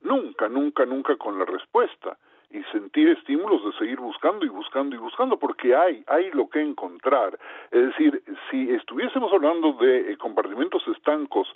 nunca, 0.00 0.48
nunca, 0.48 0.86
nunca 0.86 1.16
con 1.16 1.38
la 1.38 1.44
respuesta 1.44 2.16
y 2.50 2.62
sentir 2.72 3.08
estímulos 3.08 3.64
de 3.64 3.72
seguir 3.78 4.00
buscando 4.00 4.44
y 4.44 4.48
buscando 4.48 4.96
y 4.96 4.98
buscando, 4.98 5.38
porque 5.38 5.74
hay, 5.74 6.02
hay 6.08 6.30
lo 6.32 6.48
que 6.48 6.60
encontrar. 6.60 7.38
Es 7.70 7.86
decir, 7.86 8.22
si 8.50 8.70
estuviésemos 8.70 9.32
hablando 9.32 9.72
de 9.74 10.12
eh, 10.12 10.16
compartimentos 10.16 10.86
estancos 10.88 11.48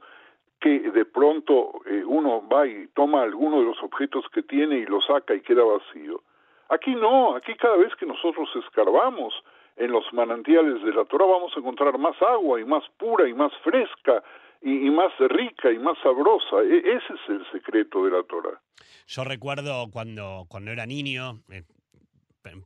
que 0.60 0.78
de 0.78 1.04
pronto 1.04 1.80
eh, 1.86 2.02
uno 2.06 2.46
va 2.48 2.66
y 2.66 2.86
toma 2.94 3.22
alguno 3.22 3.60
de 3.60 3.66
los 3.66 3.82
objetos 3.82 4.24
que 4.32 4.42
tiene 4.42 4.78
y 4.78 4.86
lo 4.86 5.00
saca 5.00 5.34
y 5.34 5.40
queda 5.40 5.64
vacío. 5.64 6.22
Aquí 6.70 6.94
no, 6.94 7.34
aquí 7.36 7.54
cada 7.56 7.76
vez 7.76 7.94
que 7.96 8.06
nosotros 8.06 8.48
escarbamos 8.56 9.34
en 9.76 9.90
los 9.90 10.10
manantiales 10.12 10.82
de 10.82 10.92
la 10.92 11.04
Torah 11.04 11.26
vamos 11.26 11.52
a 11.54 11.58
encontrar 11.58 11.98
más 11.98 12.20
agua 12.22 12.60
y 12.60 12.64
más 12.64 12.84
pura 12.96 13.28
y 13.28 13.34
más 13.34 13.52
fresca 13.58 14.22
y, 14.64 14.90
más 14.90 15.12
rica 15.18 15.71
y 15.71 15.78
más 15.78 15.97
sabrosa. 16.02 16.62
E, 16.62 16.78
ese 16.78 17.14
es 17.14 17.28
el 17.28 17.47
secreto 17.52 18.04
de 18.04 18.11
la 18.11 18.23
Torah. 18.25 18.61
Yo 19.06 19.25
recuerdo 19.25 19.90
cuando, 19.90 20.47
cuando 20.49 20.71
era 20.71 20.87
niño, 20.87 21.40
eh, 21.50 21.62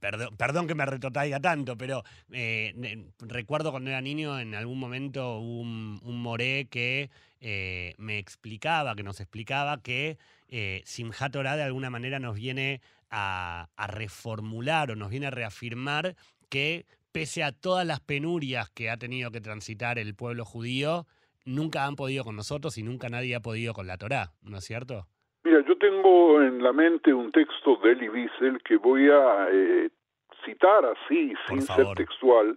Perdón, 0.01 0.37
perdón, 0.37 0.67
que 0.67 0.75
me 0.75 0.85
retotaiga 0.85 1.39
tanto, 1.39 1.79
pero 1.79 2.03
eh, 2.33 2.75
recuerdo 3.21 3.71
cuando 3.71 3.91
era 3.91 4.01
niño, 4.01 4.41
en 4.41 4.57
algún 4.57 4.81
momento 4.81 5.39
un, 5.39 6.01
un 6.03 6.21
moré 6.21 6.67
que 6.69 7.11
eh, 7.41 7.95
me 7.97 8.19
explicaba, 8.19 8.97
que 8.97 9.05
nos 9.05 9.21
explicaba 9.21 9.81
que 9.81 10.19
Simchat 10.85 11.31
Torah 11.31 11.55
de 11.55 11.63
alguna 11.63 11.91
manera 11.91 12.19
nos 12.19 12.35
viene 12.35 12.81
a, 13.11 13.69
reformular 13.89 14.91
o 14.91 14.97
nos 14.97 15.11
viene 15.11 15.27
a 15.27 15.31
reafirmar 15.31 16.17
que 16.49 16.87
pese 17.13 17.43
a 17.43 17.53
todas 17.53 17.87
las 17.87 18.01
penurias 18.01 18.71
que 18.71 18.91
ha 18.91 18.97
tenido 18.97 19.31
que 19.31 19.41
transitar 19.41 19.99
el 19.99 20.15
pueblo 20.15 20.45
judío, 20.45 21.07
nunca 21.49 21.87
han 21.87 21.97
podido 21.97 22.25
con 22.25 22.37
nosotros 22.37 22.79
y 22.79 22.83
nunca 22.83 23.09
nadie 23.09 23.35
ha 23.35 23.41
podido 23.41 23.73
con 23.73 23.87
la 23.87 23.97
Torá, 23.97 24.33
¿no 24.43 24.59
es 24.59 24.65
cierto? 24.65 25.07
Mira, 25.45 25.65
yo 25.67 25.77
tengo 25.79 26.43
en 26.43 26.63
la 26.63 26.73
mente 26.73 27.13
un 27.13 27.33
texto 27.33 27.77
de 27.83 27.93
Elie 27.93 28.11
Wiesel 28.11 28.63
que 28.63 28.77
voy 28.77 29.09
a 29.09 29.49
eh, 29.51 29.91
citar 30.45 30.85
así, 30.85 31.33
sin 31.49 31.63
ser 31.63 31.87
textual, 31.95 32.57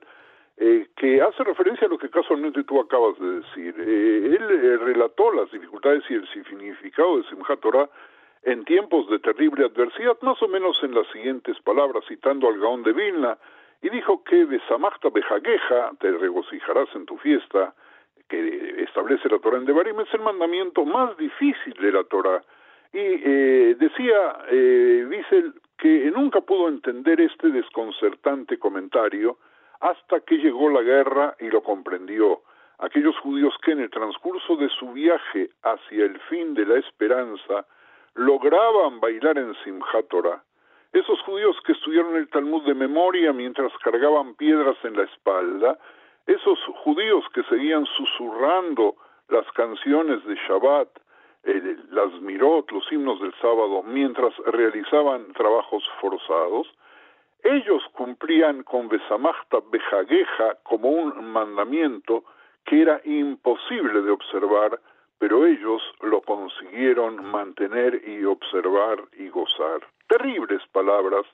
eh, 0.58 0.90
que 0.96 1.22
hace 1.22 1.44
referencia 1.44 1.88
a 1.88 1.90
lo 1.90 1.98
que 1.98 2.10
casualmente 2.10 2.64
tú 2.64 2.80
acabas 2.80 3.18
de 3.20 3.40
decir. 3.42 3.76
Eh, 3.80 4.38
él 4.38 4.48
eh, 4.52 4.78
relató 4.78 5.32
las 5.32 5.52
dificultades 5.52 6.04
y 6.10 6.16
el 6.16 6.28
significado 6.30 7.18
de 7.18 7.24
Simchat 7.30 7.60
Torah 7.60 7.90
en 8.44 8.66
tiempos 8.66 9.10
de 9.10 9.20
terrible 9.20 9.66
adversidad, 9.66 10.18
más 10.22 10.42
o 10.42 10.48
menos 10.48 10.78
en 10.84 10.96
las 10.96 11.08
siguientes 11.12 11.60
palabras, 11.62 12.04
citando 12.08 12.48
al 12.48 12.60
Gaón 12.60 12.84
de 12.84 12.94
Vilna, 12.94 13.38
y 13.82 13.90
dijo 13.90 14.24
que 14.24 14.46
de 14.46 14.60
Samachta 14.68 15.10
Bejageja, 15.10 15.92
te 16.00 16.12
regocijarás 16.12 16.90
en 16.96 17.06
tu 17.06 17.18
fiesta, 17.18 17.74
que 18.32 18.84
establece 18.84 19.28
la 19.28 19.40
Torah 19.40 19.58
en 19.58 19.66
Devarim, 19.66 20.00
es 20.00 20.14
el 20.14 20.22
mandamiento 20.22 20.86
más 20.86 21.18
difícil 21.18 21.74
de 21.74 21.92
la 21.92 22.04
Torah. 22.06 22.42
Y 22.94 23.00
eh, 23.00 23.76
decía 23.78 24.38
eh, 24.50 25.06
Wiesel 25.10 25.54
que 25.78 26.12
nunca 26.16 26.40
pudo 26.40 26.70
entender 26.70 27.20
este 27.20 27.50
desconcertante 27.50 28.58
comentario, 28.58 29.38
hasta 29.82 30.20
que 30.22 30.38
llegó 30.38 30.70
la 30.70 30.82
guerra 30.82 31.36
y 31.40 31.50
lo 31.50 31.62
comprendió. 31.62 32.44
Aquellos 32.80 33.18
judíos 33.20 33.54
que 33.64 33.72
en 33.72 33.82
el 33.82 33.90
transcurso 33.90 34.56
de 34.56 34.70
su 34.70 34.94
viaje 34.94 35.50
hacia 35.64 36.06
el 36.06 36.20
fin 36.30 36.54
de 36.54 36.66
la 36.66 36.78
esperanza 36.78 37.66
lograban 38.14 39.00
bailar 39.00 39.38
en 39.40 39.56
Simchat 39.64 40.08
Torah. 40.08 40.44
Esos 40.94 41.20
judíos 41.22 41.58
que 41.66 41.72
estudiaron 41.72 42.16
el 42.16 42.30
Talmud 42.30 42.64
de 42.64 42.76
memoria 42.76 43.34
mientras 43.34 43.72
cargaban 43.84 44.36
piedras 44.36 44.78
en 44.84 44.98
la 44.98 45.04
espalda, 45.04 45.80
esos 46.32 46.60
judíos 46.84 47.24
que 47.34 47.44
seguían 47.44 47.86
susurrando 47.98 48.96
las 49.30 49.50
canciones 49.52 50.24
de 50.26 50.36
Shabbat, 50.36 50.90
eh, 51.44 51.78
las 51.90 52.12
mirot, 52.22 52.72
los 52.72 52.92
himnos 52.92 53.20
del 53.22 53.34
sábado, 53.42 53.84
mientras 53.84 54.36
realizaban 54.46 55.34
trabajos 55.34 55.84
forzados, 56.00 56.68
ellos 57.44 57.84
cumplían 57.94 58.64
con 58.64 58.88
Besamachta 58.88 59.60
Bejageja 59.72 60.58
como 60.64 60.90
un 60.90 61.32
mandamiento 61.32 62.24
que 62.66 62.82
era 62.82 63.02
imposible 63.04 64.02
de 64.02 64.12
observar, 64.12 64.80
pero 65.18 65.46
ellos 65.46 65.82
lo 66.02 66.22
consiguieron 66.22 67.26
mantener 67.26 68.02
y 68.08 68.24
observar 68.26 69.04
y 69.18 69.30
gozar. 69.30 69.82
Terribles 70.08 70.62
palabras 70.72 71.26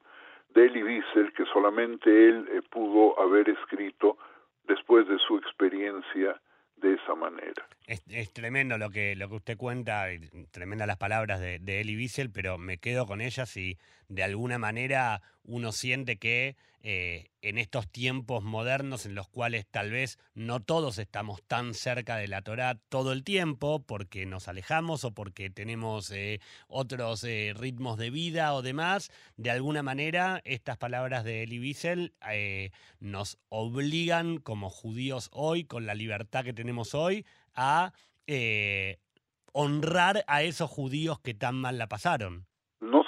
de 0.54 0.68
Elie 0.68 0.84
Wiesel 0.84 1.34
que 1.34 1.46
solamente 1.46 2.10
él 2.10 2.48
eh, 2.52 2.62
pudo 2.70 3.20
haber 3.20 3.50
escrito 3.50 4.18
después 4.67 5.08
de 5.08 5.17
su 5.19 5.38
experiencia 5.38 6.39
de 6.77 6.93
esa 6.93 7.15
manera. 7.15 7.67
Es, 7.88 8.34
tremendo 8.34 8.77
lo 8.77 8.89
que, 8.89 9.15
lo 9.15 9.30
que 9.30 9.36
usted 9.36 9.58
cuenta, 9.58 10.08
tremendas 10.51 10.88
las 10.88 10.97
palabras 10.97 11.39
de, 11.39 11.60
de 11.60 11.82
Elie 11.82 11.97
Wiesel, 11.97 12.30
pero 12.32 12.58
me 12.58 12.77
quedo 12.77 13.06
con 13.06 13.21
ellas 13.21 13.56
y 13.58 13.77
de 14.10 14.23
alguna 14.23 14.58
manera 14.58 15.21
uno 15.48 15.72
siente 15.72 16.18
que 16.18 16.56
eh, 16.84 17.32
en 17.42 17.58
estos 17.58 17.90
tiempos 17.90 18.44
modernos 18.44 19.06
en 19.06 19.16
los 19.16 19.28
cuales 19.28 19.66
tal 19.66 19.90
vez 19.90 20.20
no 20.36 20.60
todos 20.60 21.00
estamos 21.00 21.42
tan 21.42 21.74
cerca 21.74 22.18
de 22.18 22.28
la 22.28 22.42
Torá 22.44 22.80
todo 22.90 23.14
el 23.14 23.24
tiempo 23.24 23.84
porque 23.84 24.26
nos 24.26 24.48
alejamos 24.48 25.04
o 25.04 25.12
porque 25.12 25.50
tenemos 25.50 26.12
eh, 26.12 26.40
otros 26.68 27.24
eh, 27.24 27.54
ritmos 27.56 27.98
de 27.98 28.10
vida 28.10 28.54
o 28.54 28.62
demás, 28.62 29.10
de 29.38 29.50
alguna 29.50 29.84
manera 29.84 30.42
estas 30.46 30.78
palabras 30.78 31.24
de 31.24 31.44
Elie 31.44 31.60
Wiesel 31.60 32.14
nos 33.00 33.38
obligan 33.50 34.38
como 34.38 34.70
judíos 34.70 35.30
hoy, 35.32 35.64
con 35.64 35.86
la 35.86 35.96
libertad 35.96 36.44
que 36.44 36.54
tenemos 36.54 36.94
hoy, 36.94 37.26
a 37.54 37.94
honrar 39.54 40.24
a 40.28 40.44
esos 40.44 40.70
judíos 40.70 41.20
que 41.20 41.34
tan 41.34 41.56
mal 41.56 41.78
la 41.78 41.88
pasaron 41.88 42.46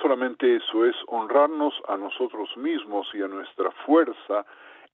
solamente 0.09 0.55
eso, 0.55 0.85
es 0.85 0.95
honrarnos 1.05 1.71
a 1.87 1.95
nosotros 1.95 2.49
mismos 2.57 3.07
y 3.13 3.21
a 3.21 3.27
nuestra 3.27 3.69
fuerza 3.85 4.43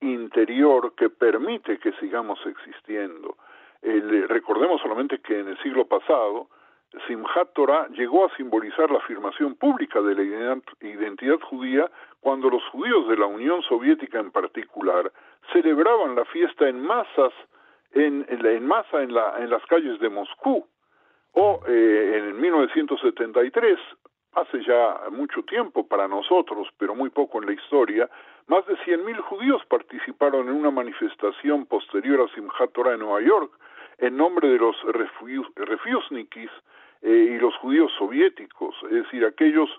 interior 0.02 0.94
que 0.94 1.10
permite 1.10 1.80
que 1.80 1.94
sigamos 1.94 2.38
existiendo. 2.46 3.38
recordemos 4.28 4.82
solamente 4.82 5.20
que 5.20 5.40
en 5.40 5.48
el 5.48 5.58
siglo 5.64 5.86
pasado, 5.86 6.50
Simchat 7.08 7.54
Torah 7.54 7.88
llegó 7.94 8.26
a 8.26 8.36
simbolizar 8.36 8.92
la 8.92 8.98
afirmación 8.98 9.56
pública 9.56 10.02
de 10.02 10.16
la 10.16 10.24
identidad 10.82 11.40
judía 11.40 11.90
cuando 12.20 12.50
los 12.50 12.64
judíos 12.74 13.08
de 13.08 13.16
la 13.16 13.28
Unión 13.28 13.62
Soviética 13.62 14.20
en 14.20 14.32
particular 14.32 15.14
celebraban 15.54 16.16
la 16.16 16.26
fiesta 16.26 16.68
en 16.68 16.82
masas 16.82 17.32
en, 17.94 18.26
masa 18.68 19.02
en 19.02 19.14
las 19.50 19.66
calles 19.68 19.98
de 20.02 20.10
Moscú 20.10 20.68
o 21.32 21.62
eh, 21.70 22.18
en 22.18 22.42
1973 22.42 23.80
hace 24.36 24.64
ya 24.64 25.10
mucho 25.12 25.44
tiempo 25.44 25.88
para 25.88 26.08
nosotros, 26.08 26.68
pero 26.78 26.94
muy 26.94 27.10
poco 27.10 27.42
en 27.42 27.48
la 27.48 27.54
historia, 27.54 28.10
más 28.48 28.66
de 28.68 28.76
100.000 28.78 29.20
judíos 29.22 29.62
participaron 29.68 30.48
en 30.48 30.56
una 30.56 30.72
manifestación 30.72 31.66
posterior 31.66 32.22
a 32.22 32.36
Simchat 32.36 32.72
Torah 32.74 32.94
en 32.94 33.00
Nueva 33.00 33.22
York 33.22 33.52
en 33.98 34.18
nombre 34.18 34.50
de 34.50 34.58
los 34.58 34.76
refiusnikis 35.56 36.52
y 37.02 37.38
los 37.38 37.56
judíos 37.58 37.92
soviéticos, 37.98 38.76
es 38.84 39.04
decir, 39.04 39.26
aquellos 39.26 39.70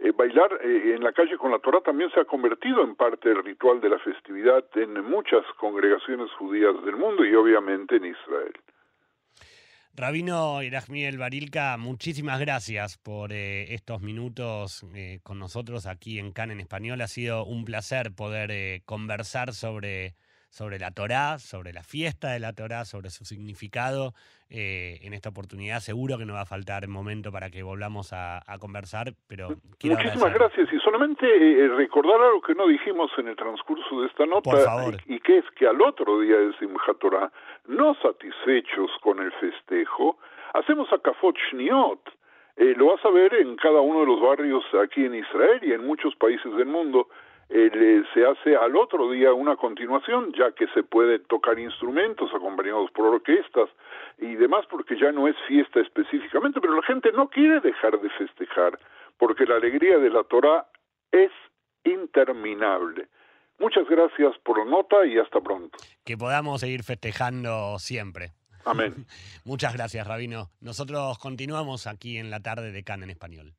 eh, 0.00 0.12
bailar 0.12 0.58
eh, 0.60 0.94
en 0.96 1.04
la 1.04 1.12
calle 1.12 1.38
con 1.38 1.52
la 1.52 1.58
Torah 1.60 1.80
también 1.80 2.10
se 2.10 2.20
ha 2.20 2.24
convertido 2.24 2.82
en 2.82 2.96
parte 2.96 3.28
del 3.28 3.44
ritual 3.44 3.80
de 3.80 3.90
la 3.90 3.98
festividad 3.98 4.64
en 4.74 5.04
muchas 5.04 5.44
congregaciones 5.56 6.30
judías 6.32 6.74
del 6.84 6.96
mundo 6.96 7.24
y 7.24 7.34
obviamente 7.34 7.96
en 7.96 8.06
Israel. 8.06 8.52
Rabino 9.96 10.60
Irachmiel 10.64 11.18
Barilka, 11.18 11.76
muchísimas 11.76 12.40
gracias 12.40 12.98
por 12.98 13.32
eh, 13.32 13.74
estos 13.74 14.02
minutos 14.02 14.84
con 15.22 15.38
nosotros 15.38 15.86
aquí 15.86 16.18
en 16.18 16.32
CAN 16.32 16.50
en 16.50 16.58
español. 16.58 17.00
Ha 17.00 17.06
sido 17.06 17.44
un 17.44 17.64
placer 17.64 18.12
poder 18.12 18.82
conversar 18.82 19.54
sobre 19.54 20.16
sobre 20.54 20.78
la 20.78 20.92
Torá, 20.92 21.38
sobre 21.38 21.72
la 21.72 21.82
fiesta 21.82 22.30
de 22.30 22.38
la 22.38 22.52
Torá, 22.52 22.84
sobre 22.84 23.10
su 23.10 23.24
significado. 23.24 24.12
Eh, 24.50 25.00
en 25.02 25.12
esta 25.14 25.30
oportunidad 25.30 25.80
seguro 25.80 26.16
que 26.16 26.26
no 26.26 26.34
va 26.34 26.42
a 26.42 26.46
faltar 26.46 26.86
momento 26.86 27.32
para 27.32 27.50
que 27.50 27.64
volvamos 27.64 28.12
a, 28.12 28.40
conversar, 28.60 29.14
pero 29.26 29.48
Muchísimas 29.82 30.32
gracias 30.32 30.72
y 30.72 30.78
solamente 30.78 31.26
eh, 31.26 31.68
recordar 31.70 32.20
algo 32.20 32.40
que 32.40 32.54
no 32.54 32.68
dijimos 32.68 33.10
en 33.18 33.26
el 33.28 33.36
transcurso 33.36 34.02
de 34.02 34.06
esta 34.06 34.26
nota 34.26 34.50
Y, 35.06 35.18
que 35.18 35.38
es 35.38 35.44
que 35.56 35.66
al 35.66 35.82
otro 35.82 36.20
día 36.20 36.36
de 36.36 36.56
Simchat 36.58 36.98
Torah, 37.00 37.32
no 37.66 37.96
satisfechos 37.96 38.92
con 39.00 39.18
el 39.18 39.32
festejo, 39.32 40.18
hacemos 40.52 40.92
a 40.92 40.98
Kafot 40.98 41.36
Shniot, 41.50 42.00
eh, 42.56 42.74
lo 42.76 42.94
vas 42.94 43.04
a 43.04 43.10
ver 43.10 43.34
en 43.34 43.56
cada 43.56 43.80
uno 43.80 44.00
de 44.00 44.06
los 44.06 44.20
barrios 44.20 44.62
aquí 44.80 45.04
en 45.04 45.16
Israel 45.16 45.58
y 45.62 45.72
en 45.72 45.84
muchos 45.84 46.14
países 46.14 46.54
del 46.54 46.66
mundo. 46.66 47.08
Eh, 47.50 48.02
se 48.14 48.26
hace 48.26 48.56
al 48.56 48.76
otro 48.76 49.10
día 49.10 49.32
una 49.32 49.56
continuación, 49.56 50.32
ya 50.32 50.52
que 50.52 50.66
se 50.68 50.82
puede 50.82 51.18
tocar 51.18 51.58
instrumentos 51.58 52.30
acompañados 52.34 52.90
por 52.92 53.06
orquestas 53.06 53.68
y 54.18 54.34
demás, 54.34 54.64
porque 54.70 54.98
ya 54.98 55.12
no 55.12 55.28
es 55.28 55.36
fiesta 55.46 55.80
específicamente, 55.80 56.60
pero 56.60 56.74
la 56.74 56.82
gente 56.82 57.12
no 57.12 57.28
quiere 57.28 57.60
dejar 57.60 58.00
de 58.00 58.10
festejar, 58.10 58.78
porque 59.18 59.46
la 59.46 59.56
alegría 59.56 59.98
de 59.98 60.10
la 60.10 60.24
Torah 60.24 60.66
es 61.12 61.30
interminable. 61.84 63.08
Muchas 63.58 63.88
gracias 63.88 64.36
por 64.44 64.58
la 64.58 64.64
nota 64.64 65.06
y 65.06 65.18
hasta 65.18 65.40
pronto. 65.40 65.78
Que 66.04 66.16
podamos 66.16 66.60
seguir 66.60 66.82
festejando 66.82 67.78
siempre. 67.78 68.32
Amén. 68.64 69.06
Muchas 69.44 69.74
gracias, 69.74 70.06
Rabino. 70.06 70.50
Nosotros 70.60 71.18
continuamos 71.18 71.86
aquí 71.86 72.18
en 72.18 72.30
la 72.30 72.40
tarde 72.40 72.72
de 72.72 72.82
CAN 72.82 73.02
en 73.02 73.10
español. 73.10 73.54